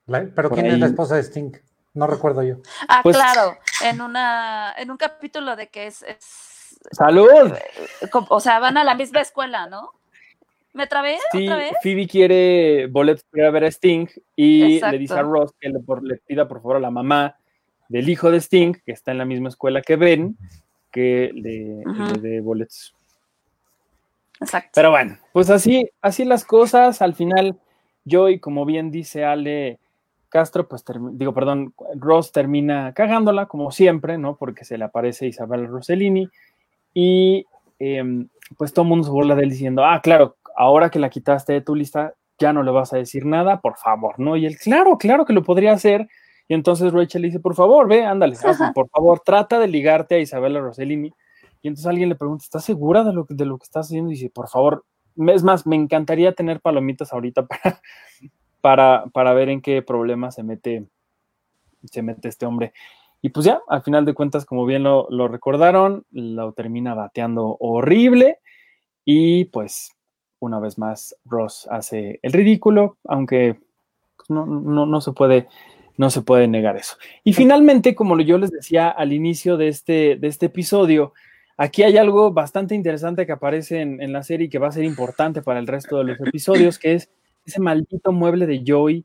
¿Pero 0.07 0.51
quién 0.51 0.67
es 0.67 0.79
la 0.81 0.87
esposa 0.87 1.15
de 1.15 1.23
Sting? 1.23 1.53
No 1.95 2.07
recuerdo 2.07 2.43
yo. 2.43 2.57
Ah, 2.89 3.01
pues 3.03 3.17
claro, 3.17 3.57
en 3.85 4.01
una, 4.01 4.75
en 4.77 4.91
un 4.91 4.97
capítulo 4.97 5.55
de 5.55 5.69
que 5.69 5.87
es, 5.87 6.05
¡Salud! 6.91 7.53
Eh, 8.01 8.11
o 8.29 8.41
sea, 8.41 8.59
van 8.59 8.77
a 8.77 8.85
la 8.85 8.95
misma 8.95 9.21
escuela, 9.21 9.67
¿no? 9.67 9.93
¿Me 10.75 10.87
trabé 10.87 11.19
sí, 11.33 11.49
Phoebe 11.83 12.07
quiere 12.07 12.87
boletos 12.87 13.25
para 13.25 13.51
ver 13.51 13.65
a 13.65 13.71
Sting 13.71 14.07
y 14.35 14.81
le 14.81 14.99
dice 14.99 15.15
a 15.15 15.23
Ross 15.23 15.53
que 15.61 15.69
le, 15.69 15.81
pida 16.27 16.49
por 16.49 16.63
favor 16.63 16.77
a 16.77 16.81
la 16.81 16.91
mamá 16.91 17.37
del 17.89 18.09
hijo 18.09 18.31
de 18.31 18.41
Sting, 18.41 18.73
que 18.85 18.93
está 18.93 19.13
en 19.13 19.19
la 19.19 19.27
misma 19.27 19.51
escuela 19.51 19.83
que 19.83 19.97
Ben, 19.97 20.37
que 20.91 21.31
le, 21.35 21.83
dé 22.21 22.41
boletos. 22.41 22.95
Exacto. 24.41 24.71
Pero 24.75 24.91
bueno, 24.91 25.19
pues 25.33 25.51
así, 25.51 25.91
así 26.01 26.25
las 26.25 26.45
cosas. 26.45 27.03
Al 27.03 27.15
final, 27.15 27.59
Joy, 28.07 28.41
como 28.41 28.65
bien 28.65 28.91
dice 28.91 29.25
Ale, 29.25 29.79
Castro, 30.31 30.67
pues 30.67 30.83
digo, 31.13 31.35
perdón, 31.35 31.75
Ross 31.97 32.33
termina 32.33 32.95
cagándola, 32.95 33.45
como 33.45 33.71
siempre, 33.73 34.17
¿no? 34.17 34.37
Porque 34.37 34.65
se 34.65 34.79
le 34.79 34.85
aparece 34.85 35.27
Isabel 35.27 35.69
Rossellini 35.69 36.31
y 36.95 37.45
em, 37.79 38.29
pues 38.57 38.73
todo 38.73 38.85
el 38.85 38.89
mundo 38.89 39.05
se 39.05 39.11
burla 39.11 39.35
de 39.35 39.43
él 39.43 39.51
diciendo, 39.51 39.85
ah, 39.85 40.01
claro, 40.03 40.37
ahora 40.63 40.91
que 40.91 40.99
la 40.99 41.11
quitaste 41.11 41.53
de 41.53 41.61
tu 41.61 41.75
lista, 41.75 42.15
ya 42.39 42.53
no 42.53 42.63
le 42.63 42.71
vas 42.71 42.93
a 42.93 42.97
decir 42.97 43.27
nada, 43.27 43.61
por 43.61 43.77
favor, 43.77 44.19
¿no? 44.19 44.37
Y 44.37 44.47
él, 44.47 44.57
claro, 44.57 44.97
claro 44.99 45.25
que 45.25 45.33
lo 45.33 45.43
podría 45.43 45.73
hacer. 45.73 46.09
Y 46.49 46.55
entonces 46.55 46.93
Rachel 46.93 47.23
le 47.23 47.29
dice, 47.29 47.41
por 47.41 47.55
favor, 47.55 47.89
ve, 47.89 48.05
ándale, 48.05 48.37
por 48.75 48.89
favor, 48.89 49.21
trata 49.25 49.59
de 49.59 49.69
ligarte 49.69 50.17
a 50.17 50.19
Isabella 50.19 50.61
Rossellini. 50.61 51.13
Y 51.63 51.69
entonces 51.69 51.87
alguien 51.87 52.09
le 52.09 52.17
pregunta, 52.17 52.45
¿estás 52.45 52.65
segura 52.65 53.05
de 53.05 53.13
lo, 53.13 53.27
de 53.29 53.45
lo 53.45 53.59
que 53.59 53.65
estás 53.65 53.87
haciendo? 53.87 54.11
Y 54.11 54.15
dice, 54.15 54.31
por 54.31 54.49
favor, 54.49 54.85
es 55.29 55.43
más, 55.43 55.67
me 55.67 55.77
encantaría 55.77 56.33
tener 56.33 56.61
palomitas 56.61 57.13
ahorita 57.13 57.47
para, 57.47 57.81
para, 58.61 59.05
para 59.13 59.33
ver 59.35 59.49
en 59.49 59.61
qué 59.61 59.83
problema 59.83 60.31
se 60.31 60.43
mete, 60.43 60.87
se 61.85 62.03
mete 62.03 62.29
este 62.29 62.47
hombre. 62.47 62.73
Y 63.21 63.29
pues 63.29 63.47
ya, 63.47 63.61
al 63.69 63.83
final 63.83 64.05
de 64.05 64.15
cuentas, 64.15 64.45
como 64.45 64.67
bien 64.67 64.83
lo, 64.83 65.29
recordaron, 65.29 66.05
lo 66.11 66.53
termina 66.53 66.95
bateando 66.95 67.57
horrible 67.61 68.39
y 69.05 69.45
pues 69.47 69.93
una 70.43 70.59
vez 70.59 70.77
más 70.77 71.17
Ross 71.25 71.69
hace 71.71 72.19
el 72.23 72.33
ridículo, 72.33 72.99
aunque 73.05 73.61
pues, 74.17 74.29
no, 74.29 74.45
no, 74.45 75.01
se 75.01 75.13
puede, 75.13 75.49
no 75.97 76.11
se 76.11 76.23
puede 76.23 76.49
negar 76.49 76.77
eso. 76.77 76.97
Y 77.25 77.33
finalmente, 77.33 77.95
como 77.95 78.19
yo 78.21 78.39
les 78.39 78.51
decía 78.51 78.89
al 78.89 79.13
inicio 79.13 79.57
de 79.57 79.69
este, 79.69 80.17
de 80.17 80.27
este 80.27 80.47
episodio, 80.47 81.13
aquí 81.57 81.85
hay 81.85 81.97
algo 81.97 82.33
bastante 82.33 82.75
interesante 82.75 83.25
que 83.25 83.33
aparece 83.33 83.81
en, 83.81 84.03
en 84.03 84.13
la 84.13 84.25
serie 84.25 84.47
y 84.47 84.51
que 84.51 84.59
va 84.59 84.69
a 84.69 84.73
ser 84.73 84.85
importante 84.85 85.43
para 85.43 85.61
el 85.61 85.67
resto 85.67 85.99
de 85.99 86.05
los 86.05 86.21
episodios, 86.21 86.79
que 86.79 86.95
es 86.95 87.11
ese 87.47 87.61
maldito 87.61 88.11
mueble 88.13 88.47
de 88.47 88.63
Joy 88.65 89.05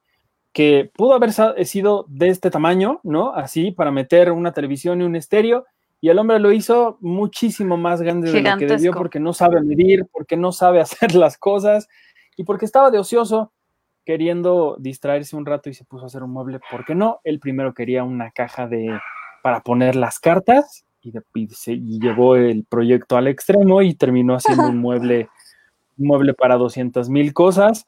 que 0.54 0.90
pudo 0.96 1.14
haber 1.14 1.34
sido 1.68 2.06
de 2.10 2.30
este 2.30 2.50
tamaño, 2.50 3.00
¿no? 3.04 3.32
Así, 3.36 3.70
para 3.70 3.92
meter 3.92 4.32
una 4.32 4.54
televisión 4.54 5.02
y 5.02 5.04
un 5.04 5.16
estéreo, 5.16 5.66
y 6.00 6.10
el 6.10 6.20
hombre 6.20 6.40
lo 6.40 6.52
hizo 6.52 6.98
muchísimo 7.02 7.78
más 7.78 8.02
grande 8.02 8.32
de 8.32 8.42
lo 8.42 8.58
que 8.58 8.68
debió 8.68 8.94
porque 8.94 9.20
no 9.20 9.34
sabe 9.34 9.62
medir, 9.62 10.06
porque 10.12 10.38
no 10.38 10.52
sabe 10.52 10.80
hacer 10.82 11.16
las 11.16 11.38
cosas 11.38 11.88
y 12.36 12.44
porque 12.44 12.66
estaba 12.66 12.92
de 12.92 13.00
ocioso 13.00 13.52
queriendo 14.06 14.78
distraerse 14.80 15.36
un 15.36 15.46
rato 15.46 15.70
y 15.70 15.74
se 15.74 15.84
puso 15.84 16.06
a 16.06 16.08
hacer 16.08 16.24
un 16.24 16.32
mueble, 16.32 16.60
¿por 16.72 16.86
qué 16.86 16.96
no? 16.96 17.20
Él 17.24 17.40
primero 17.40 17.74
quería 17.74 18.04
una 18.04 18.32
caja 18.32 18.68
de 18.68 18.98
para 19.44 19.62
poner 19.62 19.96
las 19.96 20.20
cartas 20.20 20.86
y, 21.02 21.14
y 21.36 22.00
llevó 22.00 22.36
el 22.36 22.66
proyecto 22.66 23.18
al 23.18 23.28
extremo 23.28 23.82
y 23.82 23.96
terminó 23.96 24.36
haciendo 24.36 24.68
un 24.68 24.78
mueble, 24.82 25.30
un 25.98 26.08
mueble 26.08 26.34
para 26.34 26.56
200 26.56 27.10
mil 27.10 27.34
cosas 27.34 27.86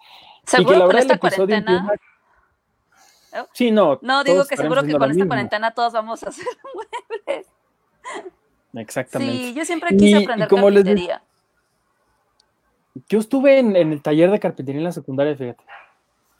Seguro 0.50 0.80
que 0.80 0.86
con 0.86 0.98
esta 0.98 1.18
cuarentena. 1.18 1.88
Sí, 3.54 3.72
no. 3.72 4.00
No, 4.02 4.24
digo 4.24 4.46
que 4.46 4.58
seguro 4.58 4.84
que 4.84 4.94
con 4.94 5.12
esta 5.12 5.28
cuarentena 5.28 5.72
todos 5.72 5.94
vamos 5.94 6.24
a 6.24 6.30
hacer 6.30 6.46
muebles. 6.74 7.48
Exactamente. 8.74 9.34
Sí, 9.34 9.54
yo 9.54 9.66
siempre 9.66 9.96
quise 9.96 10.24
aprender 10.24 10.48
carpintería. 10.48 11.22
Yo 13.08 13.20
estuve 13.20 13.60
en, 13.60 13.76
el 13.76 14.02
taller 14.02 14.32
de 14.32 14.40
carpintería 14.40 14.80
en 14.80 14.86
la 14.86 14.92
secundaria, 14.92 15.36
fíjate. 15.36 15.64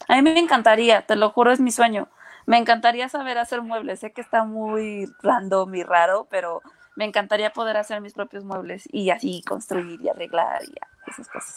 A 0.08 0.16
mí 0.16 0.22
me 0.22 0.40
encantaría, 0.40 1.04
te 1.04 1.16
lo 1.16 1.30
juro, 1.30 1.52
es 1.52 1.60
mi 1.60 1.72
sueño. 1.72 2.10
Me 2.46 2.58
encantaría 2.58 3.10
saber 3.10 3.38
hacer 3.38 3.62
muebles. 3.62 4.00
Sé 4.00 4.12
que 4.12 4.22
está 4.22 4.44
muy 4.44 5.08
random 5.22 5.76
y 5.76 5.84
raro, 5.84 6.28
pero 6.30 6.62
me 6.96 7.06
encantaría 7.06 7.52
poder 7.52 7.78
hacer 7.78 8.02
mis 8.02 8.14
propios 8.14 8.44
muebles 8.44 8.88
y 8.92 9.10
así 9.10 9.44
construir 9.48 10.02
y 10.02 10.10
arreglar 10.10 10.62
y 10.64 10.74
esas 11.10 11.28
cosas. 11.30 11.56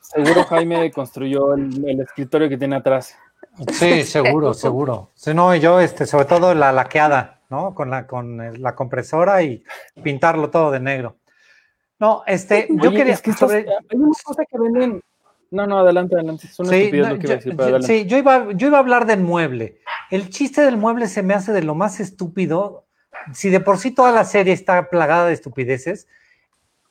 Seguro 0.00 0.44
Jaime 0.48 0.90
construyó 0.90 1.54
el, 1.54 2.00
escritorio 2.00 2.48
que 2.48 2.56
tiene 2.56 2.76
atrás. 2.76 3.16
Sí, 3.72 4.02
seguro, 4.02 4.52
seguro. 4.52 5.10
Si 5.14 5.32
no, 5.32 5.54
yo, 5.54 5.80
este, 5.80 6.06
sobre 6.06 6.26
todo 6.26 6.54
la 6.54 6.72
laqueada, 6.72 7.35
¿no? 7.48 7.74
Con 7.74 7.90
la, 7.90 8.06
con 8.06 8.60
la 8.60 8.74
compresora 8.74 9.42
y 9.42 9.62
pintarlo 10.02 10.50
todo 10.50 10.70
de 10.70 10.80
negro. 10.80 11.16
No, 11.98 12.22
este, 12.26 12.68
yo 12.70 12.90
quería. 12.90 13.14
Es 13.14 13.22
que 13.22 13.30
hay 13.30 13.64
una 13.92 14.12
cosa 14.22 14.44
que 14.44 14.58
venden. 14.58 15.00
No, 15.50 15.66
no, 15.66 15.78
adelante, 15.78 16.16
adelante. 16.16 16.46
Es 16.46 16.58
una 16.58 16.70
sí, 16.70 16.90
lo 16.90 16.90
que 16.90 16.96
iba 16.96 17.08
a 17.08 17.36
decir, 17.36 17.56
pero 17.56 17.80
Sí, 17.80 18.04
yo 18.06 18.18
iba, 18.18 18.52
yo 18.52 18.66
iba 18.66 18.76
a 18.76 18.80
hablar 18.80 19.06
del 19.06 19.20
mueble. 19.20 19.78
El 20.10 20.28
chiste 20.28 20.60
del 20.60 20.76
mueble 20.76 21.06
se 21.06 21.22
me 21.22 21.34
hace 21.34 21.52
de 21.52 21.62
lo 21.62 21.74
más 21.74 22.00
estúpido. 22.00 22.84
Si 23.32 23.48
de 23.48 23.60
por 23.60 23.78
sí 23.78 23.92
toda 23.92 24.12
la 24.12 24.24
serie 24.24 24.52
está 24.52 24.90
plagada 24.90 25.26
de 25.26 25.32
estupideces, 25.32 26.08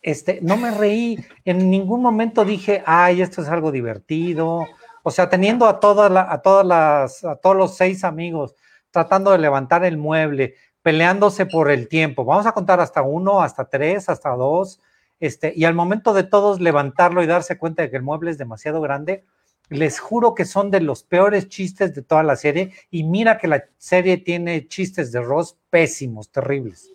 este, 0.02 0.40
no 0.42 0.58
me 0.58 0.72
reí, 0.72 1.24
en 1.44 1.70
ningún 1.70 2.02
momento 2.02 2.46
dije, 2.46 2.82
ay, 2.86 3.22
esto 3.22 3.42
es 3.42 3.50
algo 3.50 3.72
divertido. 3.72 4.66
O 5.04 5.12
sea, 5.12 5.30
teniendo 5.30 5.68
a 5.68 5.80
todas 5.80 6.12
a 6.12 6.42
todas 6.42 6.66
las, 6.66 7.24
a 7.24 7.36
todos 7.36 7.56
los 7.56 7.76
seis 7.76 8.04
amigos 8.04 8.56
tratando 8.96 9.32
de 9.32 9.40
levantar 9.40 9.84
el 9.84 9.98
mueble, 9.98 10.56
peleándose 10.82 11.46
por 11.46 11.70
el 11.70 11.90
tiempo. 11.90 12.24
Vamos 12.24 12.46
a 12.46 12.54
contar 12.54 12.80
hasta 12.80 13.02
uno, 13.02 13.42
hasta 13.42 13.66
tres, 13.66 14.08
hasta 14.08 14.30
dos. 14.30 14.80
Este, 15.20 15.52
y 15.54 15.66
al 15.66 15.74
momento 15.74 16.14
de 16.14 16.24
todos 16.24 16.62
levantarlo 16.62 17.22
y 17.22 17.28
darse 17.28 17.58
cuenta 17.58 17.84
de 17.84 17.90
que 17.90 17.98
el 17.98 18.04
mueble 18.04 18.32
es 18.32 18.38
demasiado 18.38 18.80
grande, 18.80 19.26
les 19.68 20.00
juro 20.00 20.34
que 20.34 20.46
son 20.46 20.72
de 20.72 20.80
los 20.80 21.04
peores 21.04 21.50
chistes 21.50 21.94
de 21.94 22.04
toda 22.04 22.24
la 22.24 22.38
serie. 22.38 22.72
Y 22.90 23.04
mira 23.04 23.38
que 23.38 23.50
la 23.50 23.66
serie 23.78 24.16
tiene 24.16 24.66
chistes 24.70 25.12
de 25.12 25.20
Ross 25.20 25.58
pésimos, 25.70 26.32
terribles. 26.32 26.94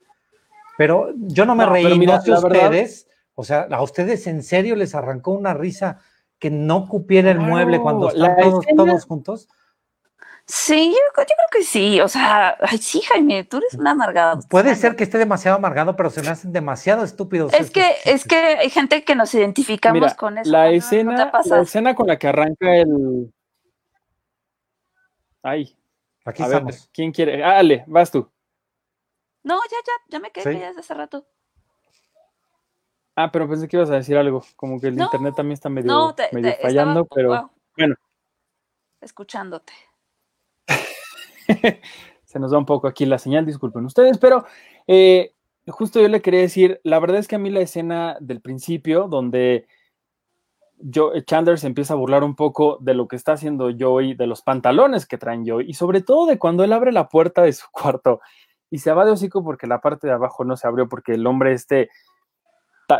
Pero 0.79 1.13
yo 1.19 1.45
no 1.45 1.55
me 1.55 1.67
reí, 1.67 1.99
mira, 1.99 2.23
no 2.27 2.39
ustedes. 2.39 3.09
o 3.35 3.45
sea, 3.45 3.69
a 3.71 3.83
ustedes 3.83 4.27
en 4.27 4.43
serio 4.43 4.75
les 4.75 4.95
arrancó 4.95 5.33
una 5.33 5.53
risa 5.53 6.01
que 6.39 6.51
no 6.51 6.89
cupiera 6.89 7.31
el 7.31 7.41
mueble 7.41 7.79
cuando 7.79 8.09
están 8.09 8.37
todos, 8.41 8.65
todos 8.75 9.05
juntos. 9.05 9.49
Sí, 10.53 10.91
yo, 10.91 11.13
creo 11.15 11.27
que 11.53 11.63
sí. 11.63 12.01
O 12.01 12.09
sea, 12.09 12.57
ay, 12.61 12.79
sí, 12.79 13.01
Jaime, 13.03 13.45
tú 13.45 13.59
eres 13.59 13.75
un 13.75 13.87
amargado. 13.87 14.41
Puede 14.49 14.75
ser 14.75 14.97
que 14.97 15.05
esté 15.05 15.17
demasiado 15.17 15.57
amargado, 15.57 15.95
pero 15.95 16.11
se 16.11 16.23
me 16.23 16.29
hacen 16.29 16.53
demasiado 16.53 17.05
estúpidos. 17.05 17.53
Es 17.53 17.71
que, 17.71 17.95
es 18.05 18.25
que 18.25 18.37
hay 18.37 18.69
gente 18.69 19.05
que 19.05 19.15
nos 19.15 19.33
identificamos 19.33 20.15
con 20.15 20.39
eso. 20.39 20.51
La 20.51 20.71
escena, 20.71 21.31
la 21.45 21.61
escena 21.61 21.95
con 21.95 22.09
la 22.09 22.19
que 22.19 22.27
arranca 22.27 22.77
el. 22.77 23.33
Ay. 25.43 25.77
Aquí 26.25 26.43
estamos. 26.43 26.91
¿Quién 26.93 27.13
quiere? 27.13 27.45
Ah, 27.45 27.59
Ale, 27.59 27.85
vas 27.87 28.11
tú. 28.11 28.29
No, 29.45 29.55
ya, 29.71 29.77
ya, 29.87 29.93
ya 30.09 30.19
me 30.19 30.33
quedé 30.33 30.51
desde 30.51 30.81
hace 30.81 30.95
rato. 30.95 31.27
Ah, 33.15 33.31
pero 33.31 33.49
pensé 33.49 33.69
que 33.69 33.77
ibas 33.77 33.91
a 33.91 33.95
decir 33.95 34.17
algo, 34.17 34.43
como 34.57 34.81
que 34.81 34.89
el 34.89 35.01
internet 35.01 35.35
también 35.37 35.55
está 35.55 35.69
medio, 35.69 36.15
medio 36.33 36.55
fallando, 36.61 37.05
pero 37.05 37.53
bueno. 37.77 37.95
Escuchándote. 39.01 39.73
Se 42.25 42.39
nos 42.39 42.53
va 42.53 42.59
un 42.59 42.67
poco 42.67 42.87
aquí 42.87 43.07
la 43.07 43.19
señal, 43.19 43.45
disculpen 43.45 43.85
ustedes, 43.85 44.19
pero 44.19 44.45
eh, 44.87 45.35
justo 45.67 46.01
yo 46.01 46.09
le 46.09 46.23
quería 46.23 46.41
decir, 46.41 46.81
la 46.85 46.99
verdad 46.99 47.19
es 47.19 47.29
que 47.29 47.37
a 47.37 47.41
mí 47.41 47.51
la 47.51 47.61
escena 47.61 48.17
del 48.21 48.41
principio, 48.41 49.09
donde 49.09 49.67
yo, 50.79 51.13
Chandler 51.21 51.59
se 51.59 51.67
empieza 51.67 51.95
a 51.95 51.97
burlar 51.97 52.25
un 52.25 52.37
poco 52.37 52.79
de 52.81 52.95
lo 52.95 53.09
que 53.09 53.17
está 53.17 53.33
haciendo 53.33 53.71
Joey, 53.79 54.15
de 54.15 54.27
los 54.27 54.43
pantalones 54.43 55.07
que 55.07 55.19
traen 55.19 55.47
Joey, 55.47 55.69
y 55.69 55.75
sobre 55.75 56.03
todo 56.03 56.27
de 56.27 56.39
cuando 56.39 56.65
él 56.65 56.73
abre 56.73 56.93
la 56.93 57.09
puerta 57.09 57.43
de 57.43 57.53
su 57.53 57.67
cuarto 57.73 58.21
y 58.71 58.79
se 58.79 58.93
va 58.93 59.05
de 59.05 59.13
hocico 59.13 59.43
porque 59.43 59.67
la 59.67 59.81
parte 59.81 60.07
de 60.07 60.13
abajo 60.13 60.45
no 60.45 60.57
se 60.57 60.69
abrió, 60.69 60.89
porque 60.89 61.15
el 61.15 61.27
hombre 61.27 61.53
este, 61.53 61.91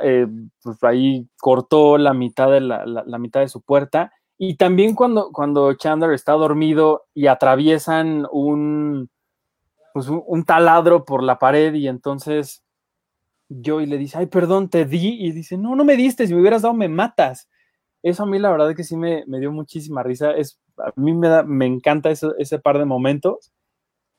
eh, 0.03 0.27
pues 0.63 0.83
ahí 0.83 1.29
cortó 1.39 1.97
la 1.97 2.13
mitad 2.13 2.51
de 2.51 2.61
la 2.61 3.19
mitad 3.19 3.41
de 3.41 3.49
su 3.49 3.63
puerta 3.63 4.13
y 4.42 4.55
también 4.55 4.94
cuando, 4.94 5.33
cuando 5.33 5.74
Chandler 5.74 6.12
está 6.12 6.33
dormido 6.33 7.05
y 7.12 7.26
atraviesan 7.26 8.26
un, 8.33 9.11
pues 9.92 10.09
un, 10.09 10.44
taladro 10.44 11.05
por 11.05 11.22
la 11.22 11.38
pared 11.38 11.74
y 11.74 11.87
entonces 11.87 12.64
Joey 13.62 13.85
le 13.85 13.98
dice, 13.98 14.16
ay, 14.16 14.29
perdón, 14.29 14.70
te 14.70 14.87
di. 14.87 15.26
Y 15.26 15.33
dice, 15.33 15.59
no, 15.59 15.76
no 15.76 15.85
me 15.85 15.94
diste, 15.94 16.26
si 16.26 16.33
me 16.33 16.40
hubieras 16.40 16.62
dado 16.62 16.72
me 16.72 16.88
matas. 16.88 17.50
Eso 18.03 18.22
a 18.22 18.26
mí 18.26 18.38
la 18.38 18.50
verdad 18.50 18.70
es 18.70 18.76
que 18.79 18.83
sí 18.83 18.96
me, 18.96 19.26
dio 19.26 19.53
muchísima 19.53 20.03
risa. 20.03 20.31
Es, 20.31 20.59
a 20.79 20.90
mí 20.96 21.12
me, 21.12 21.29
da, 21.29 21.42
me 21.42 21.66
encanta 21.66 22.09
ese, 22.09 22.59
par 22.61 22.79
de 22.79 22.87
momentos. 22.87 23.53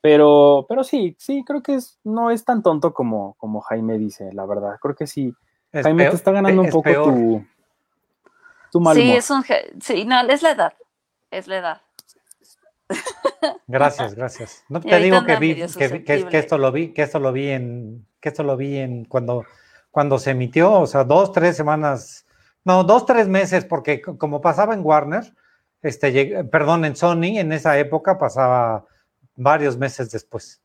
Pero, 0.01 0.67
pero 0.69 0.83
sí, 0.83 1.15
sí, 1.17 1.43
creo 1.47 1.63
que 1.63 1.73
es, 1.73 1.99
no 2.03 2.29
es 2.29 2.45
tan 2.45 2.61
tonto 2.61 2.93
como, 2.93 3.33
como 3.39 3.59
Jaime 3.61 3.97
dice, 3.97 4.31
la 4.33 4.45
verdad. 4.45 4.75
Creo 4.79 4.93
que 4.93 5.07
sí. 5.07 5.33
Jaime 5.73 6.11
te 6.11 6.15
está 6.15 6.31
ganando 6.31 6.61
un 6.61 6.69
poco 6.69 6.91
tu, 6.91 7.43
sí, 8.93 9.11
es 9.11 9.29
un. 9.29 9.43
Sí, 9.81 10.05
no, 10.05 10.21
es 10.21 10.41
la 10.41 10.51
edad. 10.51 10.73
Es 11.29 11.47
la 11.47 11.57
edad. 11.57 11.81
Gracias, 13.67 14.15
gracias. 14.15 14.63
No 14.69 14.81
te 14.81 14.97
digo 14.99 15.23
que 15.23 15.37
vi, 15.37 15.55
que, 15.55 16.37
esto 16.37 16.57
lo 16.57 16.71
vi, 16.71 16.93
que 16.93 17.03
esto 17.03 17.19
lo 17.19 17.31
vi 17.31 17.49
en, 17.49 18.05
que 18.19 18.29
esto 18.29 18.43
lo 18.43 18.57
vi 18.57 18.77
en 18.77 19.05
cuando, 19.05 19.45
cuando 19.89 20.19
se 20.19 20.31
emitió, 20.31 20.73
o 20.73 20.87
sea, 20.87 21.03
dos, 21.05 21.31
tres 21.31 21.55
semanas, 21.55 22.25
no, 22.65 22.83
dos, 22.83 23.05
tres 23.05 23.27
meses, 23.27 23.65
porque 23.65 24.01
como 24.01 24.41
pasaba 24.41 24.73
en 24.73 24.85
Warner, 24.85 25.33
este, 25.81 26.43
perdón, 26.45 26.85
en 26.85 26.95
Sony, 26.95 27.39
en 27.39 27.51
esa 27.53 27.79
época 27.79 28.19
pasaba 28.19 28.85
varios 29.35 29.77
meses 29.77 30.11
después. 30.11 30.61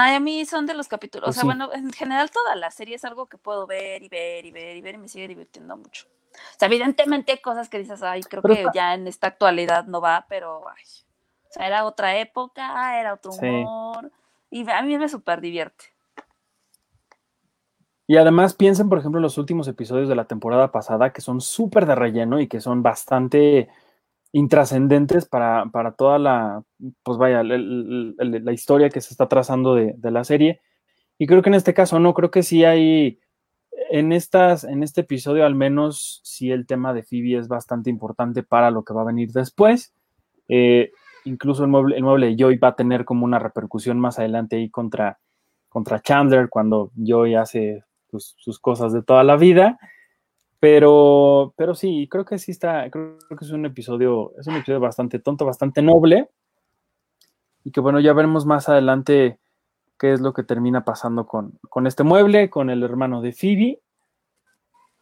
A 0.00 0.20
mí 0.20 0.44
son 0.44 0.66
de 0.66 0.74
los 0.74 0.88
capítulos, 0.88 1.30
o 1.30 1.32
sea, 1.32 1.44
bueno, 1.44 1.72
en 1.72 1.92
general 1.92 2.30
toda 2.30 2.54
la 2.56 2.70
serie 2.70 2.96
es 2.96 3.04
algo 3.04 3.26
que 3.26 3.38
puedo 3.38 3.66
ver 3.66 4.02
y 4.02 4.08
ver 4.08 4.44
y 4.44 4.50
ver 4.50 4.76
y 4.76 4.80
ver 4.80 4.94
y 4.94 4.98
me 4.98 5.08
sigue 5.08 5.28
divirtiendo 5.28 5.76
mucho. 5.76 6.06
O 6.32 6.58
sea, 6.58 6.66
evidentemente 6.66 7.32
hay 7.32 7.38
cosas 7.38 7.68
que 7.68 7.78
dices, 7.78 8.02
ay, 8.02 8.22
creo 8.22 8.42
que 8.42 8.66
ya 8.74 8.94
en 8.94 9.06
esta 9.06 9.28
actualidad 9.28 9.86
no 9.86 10.00
va, 10.00 10.26
pero, 10.28 10.68
ay, 10.68 10.84
o 11.48 11.52
sea, 11.52 11.66
era 11.66 11.84
otra 11.84 12.18
época, 12.18 13.00
era 13.00 13.14
otro 13.14 13.32
humor, 13.32 14.10
y 14.50 14.68
a 14.70 14.82
mí 14.82 14.98
me 14.98 15.08
súper 15.08 15.40
divierte. 15.40 15.86
Y 18.08 18.16
además 18.18 18.54
piensen, 18.54 18.88
por 18.88 18.98
ejemplo, 18.98 19.18
en 19.18 19.24
los 19.24 19.36
últimos 19.36 19.66
episodios 19.66 20.08
de 20.08 20.14
la 20.14 20.26
temporada 20.26 20.70
pasada, 20.70 21.12
que 21.12 21.20
son 21.20 21.40
súper 21.40 21.86
de 21.86 21.96
relleno 21.96 22.40
y 22.40 22.46
que 22.46 22.60
son 22.60 22.82
bastante 22.82 23.68
intrascendentes 24.32 25.26
para, 25.26 25.66
para, 25.72 25.92
toda 25.92 26.18
la, 26.18 26.62
pues 27.02 27.18
vaya, 27.18 27.42
la 27.42 28.52
historia 28.52 28.90
que 28.90 29.00
se 29.00 29.14
está 29.14 29.28
trazando 29.28 29.74
de, 29.74 29.96
la 30.02 30.24
serie. 30.24 30.60
Y 31.18 31.26
creo 31.26 31.42
que 31.42 31.48
en 31.48 31.54
este 31.54 31.74
caso 31.74 31.98
no, 31.98 32.12
creo 32.14 32.30
que 32.30 32.42
sí 32.42 32.64
hay, 32.64 33.18
en, 33.90 34.12
estas, 34.12 34.64
en 34.64 34.82
este 34.82 35.02
episodio 35.02 35.46
al 35.46 35.54
menos, 35.54 36.20
sí 36.24 36.50
el 36.50 36.66
tema 36.66 36.92
de 36.92 37.02
Phoebe 37.02 37.38
es 37.38 37.48
bastante 37.48 37.88
importante 37.88 38.42
para 38.42 38.70
lo 38.70 38.84
que 38.84 38.92
va 38.92 39.02
a 39.02 39.06
venir 39.06 39.32
después. 39.32 39.94
Eh, 40.48 40.92
incluso 41.24 41.64
el 41.64 41.70
mueble, 41.70 41.96
el 41.96 42.02
mueble 42.02 42.26
de 42.28 42.36
Joy 42.36 42.58
va 42.58 42.68
a 42.68 42.76
tener 42.76 43.04
como 43.04 43.24
una 43.24 43.38
repercusión 43.38 43.98
más 43.98 44.18
adelante 44.18 44.56
ahí 44.56 44.70
contra, 44.70 45.18
contra 45.68 46.00
Chandler 46.00 46.48
cuando 46.48 46.90
Joy 46.94 47.34
hace 47.34 47.84
pues, 48.10 48.34
sus 48.38 48.58
cosas 48.58 48.92
de 48.92 49.02
toda 49.02 49.24
la 49.24 49.36
vida. 49.36 49.78
Pero, 50.58 51.54
pero 51.56 51.74
sí, 51.74 52.08
creo 52.10 52.24
que 52.24 52.38
sí 52.38 52.50
está, 52.50 52.90
creo 52.90 53.18
que 53.18 53.44
es 53.44 53.50
un 53.50 53.66
episodio, 53.66 54.32
es 54.38 54.46
un 54.46 54.56
episodio 54.56 54.80
bastante 54.80 55.18
tonto, 55.18 55.44
bastante 55.44 55.82
noble. 55.82 56.30
Y 57.64 57.70
que 57.72 57.80
bueno, 57.80 58.00
ya 58.00 58.12
veremos 58.12 58.46
más 58.46 58.68
adelante 58.68 59.38
qué 59.98 60.12
es 60.12 60.20
lo 60.20 60.32
que 60.32 60.44
termina 60.44 60.84
pasando 60.84 61.26
con, 61.26 61.58
con 61.68 61.86
este 61.86 62.04
mueble, 62.04 62.48
con 62.50 62.70
el 62.70 62.82
hermano 62.82 63.20
de 63.20 63.32
Phoebe. 63.32 63.80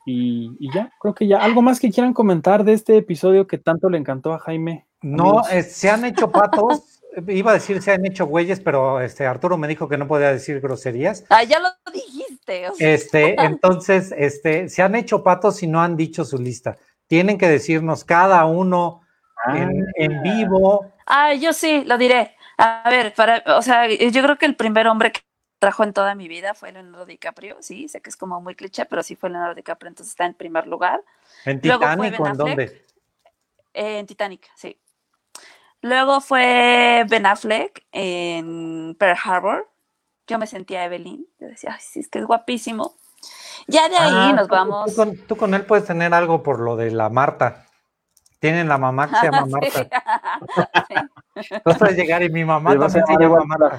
Y, 0.06 0.50
y, 0.58 0.72
ya, 0.72 0.92
creo 1.00 1.14
que 1.14 1.26
ya. 1.26 1.38
¿Algo 1.38 1.62
más 1.62 1.80
que 1.80 1.90
quieran 1.90 2.12
comentar 2.12 2.64
de 2.64 2.74
este 2.74 2.96
episodio 2.96 3.46
que 3.46 3.58
tanto 3.58 3.88
le 3.88 3.98
encantó 3.98 4.32
a 4.32 4.38
Jaime? 4.38 4.86
No, 5.00 5.42
eh, 5.50 5.62
se 5.62 5.88
han 5.88 6.04
hecho 6.04 6.30
patos 6.30 7.02
iba 7.28 7.50
a 7.50 7.54
decir 7.54 7.80
se 7.82 7.92
han 7.92 8.04
hecho 8.06 8.26
güeyes, 8.26 8.60
pero 8.60 9.00
este 9.00 9.26
Arturo 9.26 9.56
me 9.56 9.68
dijo 9.68 9.88
que 9.88 9.98
no 9.98 10.06
podía 10.06 10.32
decir 10.32 10.60
groserías. 10.60 11.24
Ah, 11.28 11.42
ya 11.42 11.58
lo 11.58 11.68
dijiste. 11.92 12.70
Este, 12.78 13.40
entonces, 13.40 14.12
este, 14.16 14.68
se 14.68 14.82
han 14.82 14.94
hecho 14.94 15.22
patos 15.22 15.62
y 15.62 15.66
no 15.66 15.82
han 15.82 15.96
dicho 15.96 16.24
su 16.24 16.38
lista. 16.38 16.76
Tienen 17.06 17.38
que 17.38 17.48
decirnos 17.48 18.04
cada 18.04 18.44
uno 18.44 19.02
en, 19.46 19.86
en, 19.96 20.22
vivo. 20.22 20.92
Ah, 21.06 21.34
yo 21.34 21.52
sí, 21.52 21.84
lo 21.84 21.98
diré. 21.98 22.36
A 22.56 22.88
ver, 22.88 23.14
para, 23.14 23.42
o 23.56 23.62
sea, 23.62 23.88
yo 23.88 24.22
creo 24.22 24.36
que 24.36 24.46
el 24.46 24.56
primer 24.56 24.86
hombre 24.86 25.12
que 25.12 25.20
trajo 25.58 25.82
en 25.82 25.92
toda 25.92 26.14
mi 26.14 26.28
vida 26.28 26.54
fue 26.54 26.72
Leonardo 26.72 27.06
DiCaprio, 27.06 27.56
sí, 27.60 27.88
sé 27.88 28.00
que 28.00 28.10
es 28.10 28.16
como 28.16 28.40
muy 28.40 28.54
cliché, 28.54 28.84
pero 28.84 29.02
sí 29.02 29.16
fue 29.16 29.30
Leonardo 29.30 29.54
DiCaprio, 29.54 29.88
entonces 29.88 30.12
está 30.12 30.26
en 30.26 30.34
primer 30.34 30.66
lugar. 30.66 31.02
¿En 31.44 31.60
Titanic 31.60 32.20
o 32.20 32.26
en 32.26 32.36
dónde? 32.36 32.84
en 33.72 34.06
Titanic, 34.06 34.48
sí. 34.54 34.78
Luego 35.84 36.22
fue 36.22 37.04
Ben 37.10 37.26
Affleck 37.26 37.84
en 37.92 38.96
Pearl 38.98 39.18
Harbor. 39.22 39.70
Yo 40.26 40.38
me 40.38 40.46
sentía 40.46 40.82
Evelyn. 40.86 41.26
Yo 41.38 41.48
decía, 41.48 41.72
Ay, 41.74 41.80
sí, 41.82 42.00
es 42.00 42.08
que 42.08 42.20
es 42.20 42.24
guapísimo. 42.24 42.96
Ya 43.66 43.90
de 43.90 43.98
ahí 43.98 44.30
ah, 44.30 44.32
nos 44.34 44.48
vamos. 44.48 44.96
Tú 45.26 45.36
con, 45.36 45.52
él 45.52 45.66
puedes 45.66 45.84
tener 45.84 46.14
algo 46.14 46.42
por 46.42 46.58
lo 46.58 46.76
de 46.76 46.90
la 46.90 47.10
Marta. 47.10 47.66
Tienen 48.38 48.66
la 48.66 48.78
mamá 48.78 49.10
que 49.10 49.16
se 49.16 49.26
llama 49.26 49.46
Marta. 49.50 51.10
No 51.66 51.74
puedes 51.74 51.96
llegar 51.96 52.22
y 52.22 52.30
mi 52.30 52.46
mamá 52.46 52.70
también 52.78 53.04
se 53.06 53.16
llama 53.20 53.44
Marta. 53.44 53.78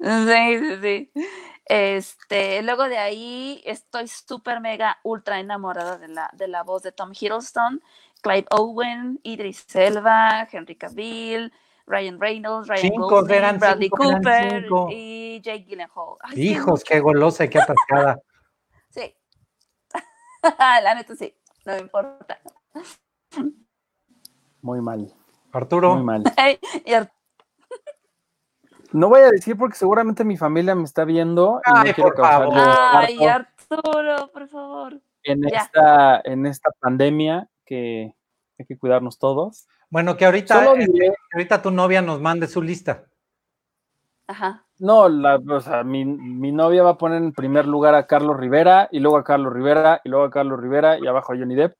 Sí, 0.00 0.58
sí, 0.58 0.80
sí. 0.82 1.12
Este, 1.64 2.62
luego 2.62 2.88
de 2.88 2.98
ahí 2.98 3.62
estoy 3.64 4.08
súper 4.08 4.60
mega 4.60 4.98
ultra 5.04 5.38
enamorada 5.40 5.98
de 5.98 6.08
la, 6.08 6.30
de 6.32 6.48
la 6.48 6.62
voz 6.62 6.82
de 6.82 6.92
Tom 6.92 7.12
Hiddleston. 7.12 7.80
Clive 8.22 8.46
Owen, 8.50 9.20
Idris 9.24 9.66
Elba, 9.74 10.48
Henry 10.50 10.76
Cavill, 10.76 11.52
Ryan 11.86 12.20
Reynolds, 12.20 12.68
Ryan 12.68 12.94
Gosling, 12.94 13.58
Bradley 13.58 13.90
Cooper 13.90 14.66
y 14.90 15.40
Jake 15.42 15.64
Gyllenhaal. 15.64 16.16
Hijos, 16.36 16.84
qué 16.84 17.00
golosa 17.00 17.44
y 17.44 17.48
qué 17.48 17.58
atascada. 17.58 18.18
sí. 18.90 19.14
La 20.58 20.94
neta 20.94 21.14
sí, 21.16 21.34
no 21.66 21.74
me 21.74 21.80
importa. 21.80 22.40
Muy 24.62 24.80
mal. 24.80 25.12
Arturo. 25.52 25.96
Muy 25.96 26.04
mal. 26.04 26.24
No 28.92 29.08
voy 29.08 29.20
a 29.20 29.30
decir 29.30 29.56
porque 29.56 29.76
seguramente 29.76 30.24
mi 30.24 30.36
familia 30.36 30.74
me 30.74 30.84
está 30.84 31.04
viendo. 31.04 31.60
Y 31.66 31.70
Ay, 31.72 31.94
no 31.96 32.04
por 32.04 32.16
favor. 32.16 32.54
Ay, 32.56 33.24
Arturo, 33.24 34.30
por 34.32 34.48
favor. 34.48 35.00
En 35.24 35.44
esta, 35.44 36.20
en 36.24 36.46
esta 36.46 36.70
pandemia 36.80 37.48
que 37.64 38.14
hay 38.58 38.66
que 38.66 38.78
cuidarnos 38.78 39.18
todos. 39.18 39.66
Bueno, 39.90 40.16
que 40.16 40.24
ahorita, 40.24 40.74
eh, 40.74 41.12
ahorita 41.32 41.62
tu 41.62 41.70
novia 41.70 42.00
nos 42.02 42.20
mande 42.20 42.46
su 42.46 42.62
lista. 42.62 43.04
Ajá. 44.26 44.64
No, 44.78 45.08
la, 45.08 45.36
o 45.36 45.60
sea, 45.60 45.84
mi, 45.84 46.04
novia 46.04 46.82
va 46.82 46.90
a 46.90 46.98
poner 46.98 47.22
en 47.22 47.32
primer 47.32 47.66
lugar 47.66 47.94
a 47.94 48.06
Carlos 48.06 48.36
Rivera, 48.36 48.88
y 48.90 49.00
luego 49.00 49.18
a 49.18 49.24
Carlos 49.24 49.52
Rivera, 49.52 50.00
y 50.02 50.08
luego 50.08 50.24
a 50.24 50.30
Carlos 50.30 50.58
Rivera, 50.60 50.98
y 50.98 51.06
abajo 51.06 51.32
a 51.32 51.36
Johnny 51.36 51.54
Depp. 51.54 51.76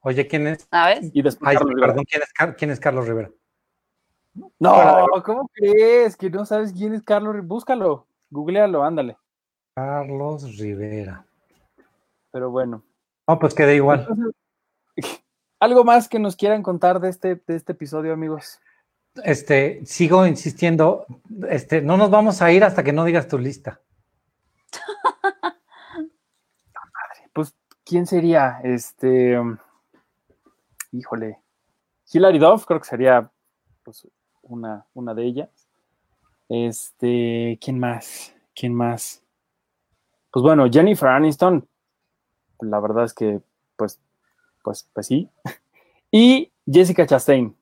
Oye, 0.00 0.26
¿quién 0.26 0.46
es? 0.46 0.68
A 0.70 0.88
ver. 0.88 0.98
Y 1.12 1.22
después 1.22 1.58
perdón, 1.58 2.04
¿quién 2.04 2.22
es, 2.22 2.54
¿quién 2.56 2.70
es 2.70 2.78
Carlos 2.78 3.08
Rivera? 3.08 3.30
No, 4.34 5.06
¿cómo 5.24 5.50
crees? 5.52 6.16
Que 6.16 6.30
no 6.30 6.44
sabes 6.46 6.72
quién 6.72 6.94
es 6.94 7.02
Carlos. 7.02 7.44
Búscalo, 7.46 8.06
googlealo, 8.30 8.84
ándale. 8.84 9.16
Carlos 9.74 10.58
Rivera. 10.58 11.26
Pero 12.30 12.50
bueno. 12.50 12.82
No, 13.26 13.38
pues 13.38 13.54
queda 13.54 13.72
igual. 13.72 14.06
¿Algo 15.60 15.84
más 15.84 16.08
que 16.08 16.18
nos 16.18 16.36
quieran 16.36 16.62
contar 16.62 17.00
de 17.00 17.10
este, 17.10 17.42
de 17.46 17.56
este 17.56 17.72
episodio, 17.72 18.12
amigos? 18.12 18.60
Este, 19.24 19.84
sigo 19.84 20.26
insistiendo, 20.26 21.06
este, 21.48 21.82
no 21.82 21.96
nos 21.96 22.10
vamos 22.10 22.40
a 22.40 22.52
ir 22.52 22.64
hasta 22.64 22.84
que 22.84 22.92
no 22.92 23.04
digas 23.04 23.28
tu 23.28 23.38
lista. 23.38 23.80
pues, 27.34 27.54
¿quién 27.84 28.06
sería? 28.06 28.60
Este, 28.62 29.38
híjole, 30.92 31.40
Hilary 32.12 32.38
Duff, 32.38 32.64
creo 32.64 32.80
que 32.80 32.88
sería 32.88 33.30
pues, 33.82 34.06
una, 34.50 34.86
una 34.94 35.14
de 35.14 35.24
ellas. 35.24 35.48
Este, 36.48 37.58
¿quién 37.60 37.78
más? 37.78 38.34
¿Quién 38.54 38.74
más? 38.74 39.22
Pues 40.32 40.42
bueno, 40.42 40.68
Jennifer 40.70 41.08
Aniston, 41.08 41.66
la 42.60 42.80
verdad 42.80 43.04
es 43.04 43.14
que, 43.14 43.40
pues, 43.76 44.00
pues, 44.62 44.88
pues 44.92 45.06
sí. 45.06 45.28
Y 46.12 46.50
Jessica 46.66 47.06
Chastain, 47.06 47.54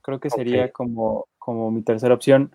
creo 0.00 0.18
que 0.18 0.30
sería 0.30 0.72
como, 0.72 1.28
como 1.38 1.70
mi 1.70 1.82
tercera 1.82 2.12
opción. 2.12 2.54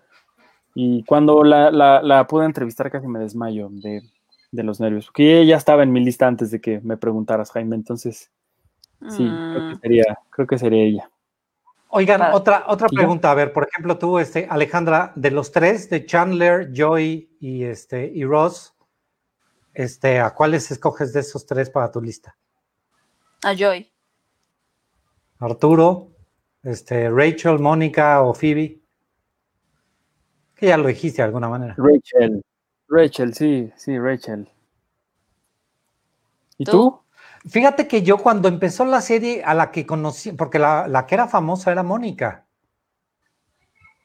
Y 0.74 1.02
cuando 1.04 1.42
la, 1.44 1.70
la, 1.70 2.26
pude 2.26 2.44
entrevistar 2.44 2.90
casi 2.90 3.06
me 3.08 3.18
desmayo 3.18 3.70
de, 3.70 4.02
los 4.52 4.80
nervios, 4.80 5.06
porque 5.06 5.40
ella 5.40 5.56
estaba 5.56 5.82
en 5.82 5.92
mi 5.92 6.04
lista 6.04 6.26
antes 6.26 6.50
de 6.50 6.60
que 6.60 6.80
me 6.80 6.98
preguntaras, 6.98 7.50
Jaime, 7.52 7.74
entonces 7.74 8.30
sí, 9.08 9.26
creo 9.26 9.70
que 9.70 9.76
mm. 9.76 9.80
sería, 9.80 10.18
creo 10.30 10.46
que 10.46 10.58
sería 10.58 10.82
ella. 10.82 11.10
Oigan, 11.90 12.34
otra, 12.34 12.64
otra 12.66 12.86
pregunta, 12.88 13.30
a 13.30 13.34
ver, 13.34 13.52
por 13.52 13.66
ejemplo, 13.66 13.96
tú, 13.96 14.18
este, 14.18 14.46
Alejandra, 14.50 15.12
de 15.16 15.30
los 15.30 15.50
tres, 15.50 15.88
de 15.88 16.04
Chandler, 16.04 16.70
Joy 16.72 17.36
y 17.40 17.64
este, 17.64 18.10
y 18.14 18.24
Ross, 18.24 18.74
este, 19.72 20.20
¿a 20.20 20.34
cuáles 20.34 20.70
escoges 20.70 21.14
de 21.14 21.20
esos 21.20 21.46
tres 21.46 21.70
para 21.70 21.90
tu 21.90 22.02
lista? 22.02 22.36
A 23.42 23.54
Joy. 23.54 23.90
Arturo, 25.38 26.10
este, 26.62 27.08
Rachel, 27.08 27.58
Mónica 27.58 28.20
o 28.22 28.34
Phoebe. 28.34 28.80
Que 30.54 30.66
ya 30.66 30.76
lo 30.76 30.88
dijiste 30.88 31.22
de 31.22 31.26
alguna 31.26 31.48
manera. 31.48 31.74
Rachel, 31.78 32.44
Rachel, 32.88 33.32
sí, 33.32 33.72
sí, 33.76 33.98
Rachel. 33.98 34.48
¿Y 36.58 36.64
tú? 36.64 37.00
Fíjate 37.48 37.88
que 37.88 38.02
yo 38.02 38.18
cuando 38.18 38.48
empezó 38.48 38.84
la 38.84 39.00
serie 39.00 39.42
a 39.44 39.54
la 39.54 39.70
que 39.70 39.86
conocí, 39.86 40.32
porque 40.32 40.58
la, 40.58 41.04
que 41.06 41.14
era 41.14 41.28
famosa 41.28 41.72
era 41.72 41.82
Mónica. 41.82 42.46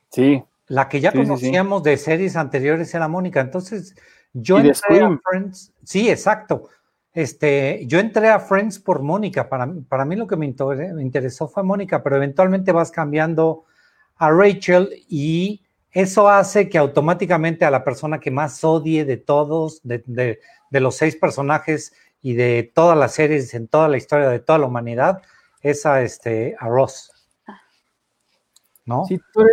Sí. 0.09 0.43
La 0.67 0.87
que 0.87 1.01
ya 1.01 1.11
conocíamos 1.11 1.83
de 1.83 1.97
series 1.97 2.35
anteriores 2.35 2.93
era 2.93 3.07
Mónica. 3.07 3.41
Entonces, 3.41 3.95
yo 4.33 4.59
entré 4.59 5.01
a 5.01 5.19
Friends. 5.29 5.73
Sí, 5.83 6.09
exacto. 6.09 6.69
Este, 7.13 7.85
yo 7.85 7.99
entré 7.99 8.29
a 8.29 8.39
Friends 8.39 8.79
por 8.79 9.01
Mónica. 9.01 9.49
Para, 9.49 9.71
para 9.87 10.05
mí 10.05 10.15
lo 10.15 10.27
que 10.27 10.35
me 10.35 10.45
interesó 10.45 11.47
fue 11.47 11.63
Mónica, 11.63 12.01
pero 12.01 12.15
eventualmente 12.15 12.71
vas 12.71 12.91
cambiando 12.91 13.65
a 14.17 14.31
Rachel 14.31 14.89
y 15.09 15.63
eso 15.93 16.27
hace 16.27 16.69
que 16.69 16.77
automáticamente 16.77 17.65
a 17.65 17.71
la 17.71 17.83
persona 17.83 18.19
que 18.19 18.31
más 18.31 18.63
odie 18.63 19.05
de 19.05 19.17
todos, 19.17 19.81
de, 19.83 20.39
los 20.71 20.95
seis 20.95 21.15
personajes 21.15 21.93
y 22.23 22.33
de 22.35 22.71
todas 22.73 22.97
las 22.97 23.13
series 23.13 23.53
en 23.53 23.67
toda 23.67 23.89
la 23.89 23.97
historia 23.97 24.29
de 24.29 24.39
toda 24.39 24.57
la 24.57 24.65
humanidad, 24.65 25.21
es 25.61 25.85
a, 25.85 26.01
este, 26.01 26.55
a 26.57 26.67
Ross. 26.69 27.11
¿No? 28.85 29.05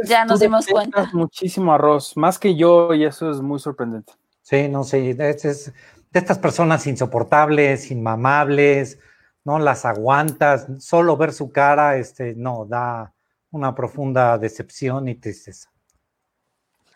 ya 0.06 0.24
nos 0.24 0.40
dimos 0.40 0.66
cuenta. 0.66 1.10
Muchísimo 1.12 1.72
arroz, 1.72 2.16
más 2.16 2.38
que 2.38 2.56
yo, 2.56 2.94
y 2.94 3.04
eso 3.04 3.30
es 3.30 3.40
muy 3.40 3.60
sorprendente. 3.60 4.12
Sí, 4.42 4.68
no 4.68 4.82
sé, 4.82 5.10
es, 5.10 5.72
de 6.10 6.18
estas 6.18 6.38
personas 6.38 6.86
insoportables, 6.86 7.90
inmamables, 7.90 8.98
no 9.44 9.58
las 9.58 9.84
aguantas, 9.84 10.66
solo 10.78 11.16
ver 11.16 11.32
su 11.32 11.52
cara, 11.52 11.96
este, 11.96 12.34
no, 12.34 12.66
da 12.66 13.12
una 13.50 13.74
profunda 13.74 14.38
decepción 14.38 15.08
y 15.08 15.16
tristeza. 15.16 15.70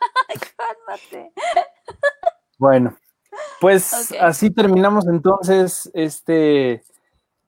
Cálmate. 0.56 1.32
Bueno, 2.58 2.96
pues 3.60 4.12
así 4.20 4.50
terminamos 4.50 5.06
entonces 5.06 5.90
este, 5.94 6.82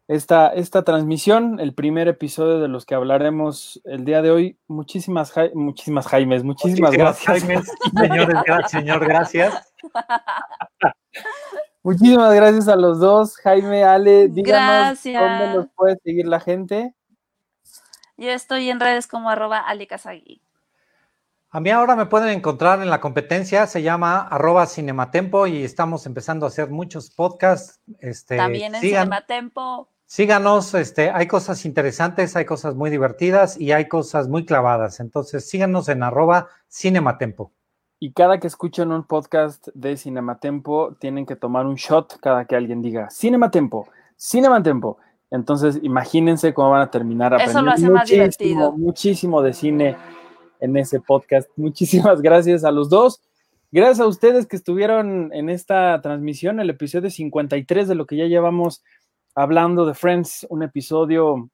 esta, 0.08 0.48
esta 0.48 0.82
transmisión, 0.82 1.58
el 1.60 1.74
primer 1.74 2.08
episodio 2.08 2.60
de 2.60 2.68
los 2.68 2.86
que 2.86 2.94
hablaremos 2.94 3.80
el 3.84 4.04
día 4.04 4.22
de 4.22 4.30
hoy. 4.30 4.58
Muchísimas, 4.68 5.32
muchísimas 5.54 6.06
Jaimes, 6.06 6.44
muchísimas, 6.44 6.92
gracias. 6.92 7.42
señores, 7.42 8.70
señor, 8.70 9.04
gracias. 9.06 9.72
Muchísimas 11.82 12.34
gracias 12.34 12.66
a 12.66 12.74
los 12.74 12.98
dos, 12.98 13.36
Jaime, 13.36 13.84
Ale, 13.84 14.26
díganos 14.26 15.00
dónde 15.04 15.54
nos 15.54 15.68
puede 15.76 15.96
seguir 16.02 16.26
la 16.26 16.40
gente. 16.40 16.96
Yo 18.16 18.30
estoy 18.30 18.70
en 18.70 18.80
redes 18.80 19.06
como 19.06 19.30
arroba 19.30 19.60
Ale 19.60 19.86
A 21.50 21.60
mí 21.60 21.70
ahora 21.70 21.94
me 21.94 22.06
pueden 22.06 22.30
encontrar 22.30 22.82
en 22.82 22.90
la 22.90 23.00
competencia, 23.00 23.66
se 23.66 23.82
llama 23.82 24.20
arroba 24.20 24.66
Cinematempo 24.66 25.46
y 25.46 25.62
estamos 25.62 26.04
empezando 26.06 26.44
a 26.44 26.48
hacer 26.48 26.70
muchos 26.70 27.10
podcasts. 27.10 27.80
Este, 28.00 28.36
También 28.36 28.74
en 28.74 28.80
Cinematempo. 28.80 29.88
Síganos, 30.04 30.74
este, 30.74 31.10
hay 31.10 31.26
cosas 31.26 31.64
interesantes, 31.64 32.36
hay 32.36 32.44
cosas 32.44 32.74
muy 32.74 32.90
divertidas 32.90 33.60
y 33.60 33.72
hay 33.72 33.88
cosas 33.88 34.28
muy 34.28 34.44
clavadas. 34.44 34.98
Entonces 34.98 35.48
síganos 35.48 35.88
en 35.88 36.02
arroba 36.02 36.48
Cinematempo. 36.68 37.52
Y 37.98 38.12
cada 38.12 38.38
que 38.38 38.48
escuchen 38.48 38.90
un 38.90 39.04
podcast 39.04 39.68
de 39.72 39.96
Cinematempo, 39.96 40.96
tienen 41.00 41.26
que 41.26 41.36
tomar 41.36 41.64
un 41.64 41.76
shot 41.76 42.18
cada 42.20 42.44
que 42.44 42.56
alguien 42.56 42.82
diga 42.82 43.08
Cinematempo, 43.10 43.88
Cinematempo. 44.20 44.98
Entonces, 45.30 45.80
imagínense 45.82 46.54
cómo 46.54 46.70
van 46.70 46.82
a 46.82 46.90
terminar 46.90 47.34
aprendiendo 47.34 47.58
Eso 47.58 47.64
lo 47.64 47.72
hace 47.72 47.90
muchísimo, 47.90 47.98
más 47.98 48.08
divertido. 48.08 48.72
muchísimo 48.72 49.42
de 49.42 49.52
cine 49.52 49.96
en 50.60 50.76
ese 50.76 51.00
podcast. 51.00 51.48
Muchísimas 51.56 52.22
gracias 52.22 52.64
a 52.64 52.70
los 52.70 52.88
dos. 52.88 53.20
Gracias 53.72 54.00
a 54.00 54.06
ustedes 54.06 54.46
que 54.46 54.56
estuvieron 54.56 55.32
en 55.32 55.50
esta 55.50 56.00
transmisión, 56.00 56.60
el 56.60 56.70
episodio 56.70 57.10
53 57.10 57.88
de 57.88 57.94
lo 57.94 58.06
que 58.06 58.16
ya 58.16 58.26
llevamos 58.26 58.82
hablando 59.34 59.84
de 59.84 59.94
Friends, 59.94 60.46
un 60.50 60.62
episodio 60.62 61.50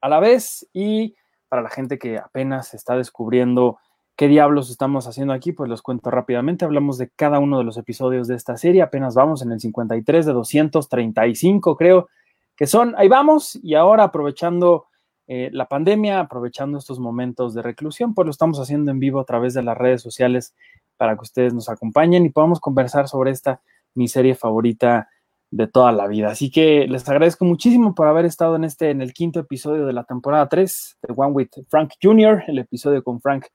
a 0.00 0.08
la 0.08 0.20
vez. 0.20 0.68
Y 0.72 1.14
para 1.48 1.62
la 1.62 1.70
gente 1.70 1.98
que 1.98 2.18
apenas 2.18 2.74
está 2.74 2.96
descubriendo 2.96 3.78
¿Qué 4.18 4.26
diablos 4.26 4.68
estamos 4.68 5.06
haciendo 5.06 5.32
aquí? 5.32 5.52
Pues 5.52 5.70
los 5.70 5.80
cuento 5.80 6.10
rápidamente. 6.10 6.64
Hablamos 6.64 6.98
de 6.98 7.08
cada 7.08 7.38
uno 7.38 7.58
de 7.58 7.62
los 7.62 7.76
episodios 7.76 8.26
de 8.26 8.34
esta 8.34 8.56
serie. 8.56 8.82
Apenas 8.82 9.14
vamos 9.14 9.42
en 9.42 9.52
el 9.52 9.60
53 9.60 10.26
de 10.26 10.32
235, 10.32 11.76
creo 11.76 12.08
que 12.56 12.66
son. 12.66 12.96
Ahí 12.98 13.06
vamos. 13.06 13.56
Y 13.62 13.76
ahora 13.76 14.02
aprovechando 14.02 14.86
eh, 15.30 15.50
la 15.52 15.66
pandemia, 15.68 16.20
aprovechando 16.20 16.78
estos 16.78 16.98
momentos 16.98 17.52
de 17.52 17.60
reclusión, 17.60 18.14
pues 18.14 18.24
lo 18.24 18.30
estamos 18.30 18.58
haciendo 18.60 18.90
en 18.90 18.98
vivo 18.98 19.20
a 19.20 19.24
través 19.24 19.52
de 19.52 19.62
las 19.62 19.76
redes 19.76 20.00
sociales 20.00 20.54
para 20.96 21.16
que 21.16 21.22
ustedes 21.22 21.52
nos 21.52 21.68
acompañen 21.68 22.24
y 22.24 22.30
podamos 22.30 22.60
conversar 22.60 23.08
sobre 23.08 23.30
esta 23.30 23.60
mi 23.94 24.08
serie 24.08 24.34
favorita 24.34 25.10
de 25.50 25.66
toda 25.66 25.92
la 25.92 26.06
vida. 26.06 26.30
Así 26.30 26.50
que 26.50 26.86
les 26.88 27.06
agradezco 27.08 27.44
muchísimo 27.44 27.94
por 27.94 28.06
haber 28.06 28.24
estado 28.24 28.56
en 28.56 28.64
este, 28.64 28.88
en 28.88 29.02
el 29.02 29.12
quinto 29.12 29.40
episodio 29.40 29.84
de 29.84 29.92
la 29.92 30.04
temporada 30.04 30.48
3 30.48 30.98
de 31.02 31.14
One 31.14 31.32
with 31.32 31.48
Frank 31.68 31.92
Jr., 32.02 32.44
el 32.46 32.58
episodio 32.58 33.04
con 33.04 33.20
Frank 33.20 33.46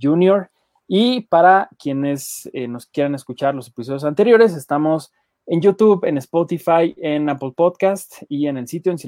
Junior. 0.00 0.50
Y 0.86 1.22
para 1.22 1.68
quienes 1.78 2.48
eh, 2.52 2.68
nos 2.68 2.86
quieran 2.86 3.16
escuchar 3.16 3.56
los 3.56 3.68
episodios 3.68 4.04
anteriores, 4.04 4.54
estamos 4.54 5.12
en 5.46 5.60
YouTube, 5.60 6.04
en 6.04 6.18
Spotify, 6.18 6.94
en 6.96 7.28
Apple 7.28 7.52
Podcast 7.56 8.22
y 8.28 8.46
en 8.46 8.56
el 8.56 8.68
sitio 8.68 8.92
en 8.92 8.98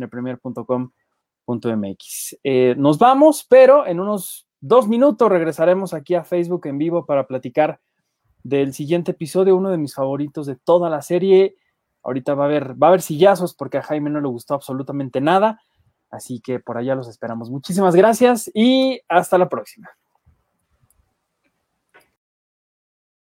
cinepremier.com.mx. 1.58 2.36
Eh, 2.44 2.74
nos 2.76 2.98
vamos, 2.98 3.46
pero 3.48 3.86
en 3.86 4.00
unos 4.00 4.46
dos 4.60 4.88
minutos 4.88 5.28
regresaremos 5.28 5.94
aquí 5.94 6.14
a 6.14 6.24
Facebook 6.24 6.66
en 6.66 6.78
vivo 6.78 7.06
para 7.06 7.26
platicar 7.26 7.80
del 8.42 8.72
siguiente 8.72 9.12
episodio, 9.12 9.56
uno 9.56 9.70
de 9.70 9.78
mis 9.78 9.94
favoritos 9.94 10.46
de 10.46 10.56
toda 10.56 10.88
la 10.88 11.02
serie. 11.02 11.56
Ahorita 12.02 12.34
va 12.34 12.44
a 12.44 12.46
haber, 12.46 12.82
va 12.82 12.86
a 12.86 12.90
haber 12.90 13.02
sillazos 13.02 13.54
porque 13.54 13.78
a 13.78 13.82
Jaime 13.82 14.10
no 14.10 14.20
le 14.20 14.28
gustó 14.28 14.54
absolutamente 14.54 15.20
nada. 15.20 15.60
Así 16.10 16.40
que 16.40 16.58
por 16.58 16.78
allá 16.78 16.94
los 16.94 17.08
esperamos. 17.08 17.50
Muchísimas 17.50 17.94
gracias 17.94 18.50
y 18.54 19.00
hasta 19.08 19.38
la 19.38 19.48
próxima. 19.48 19.99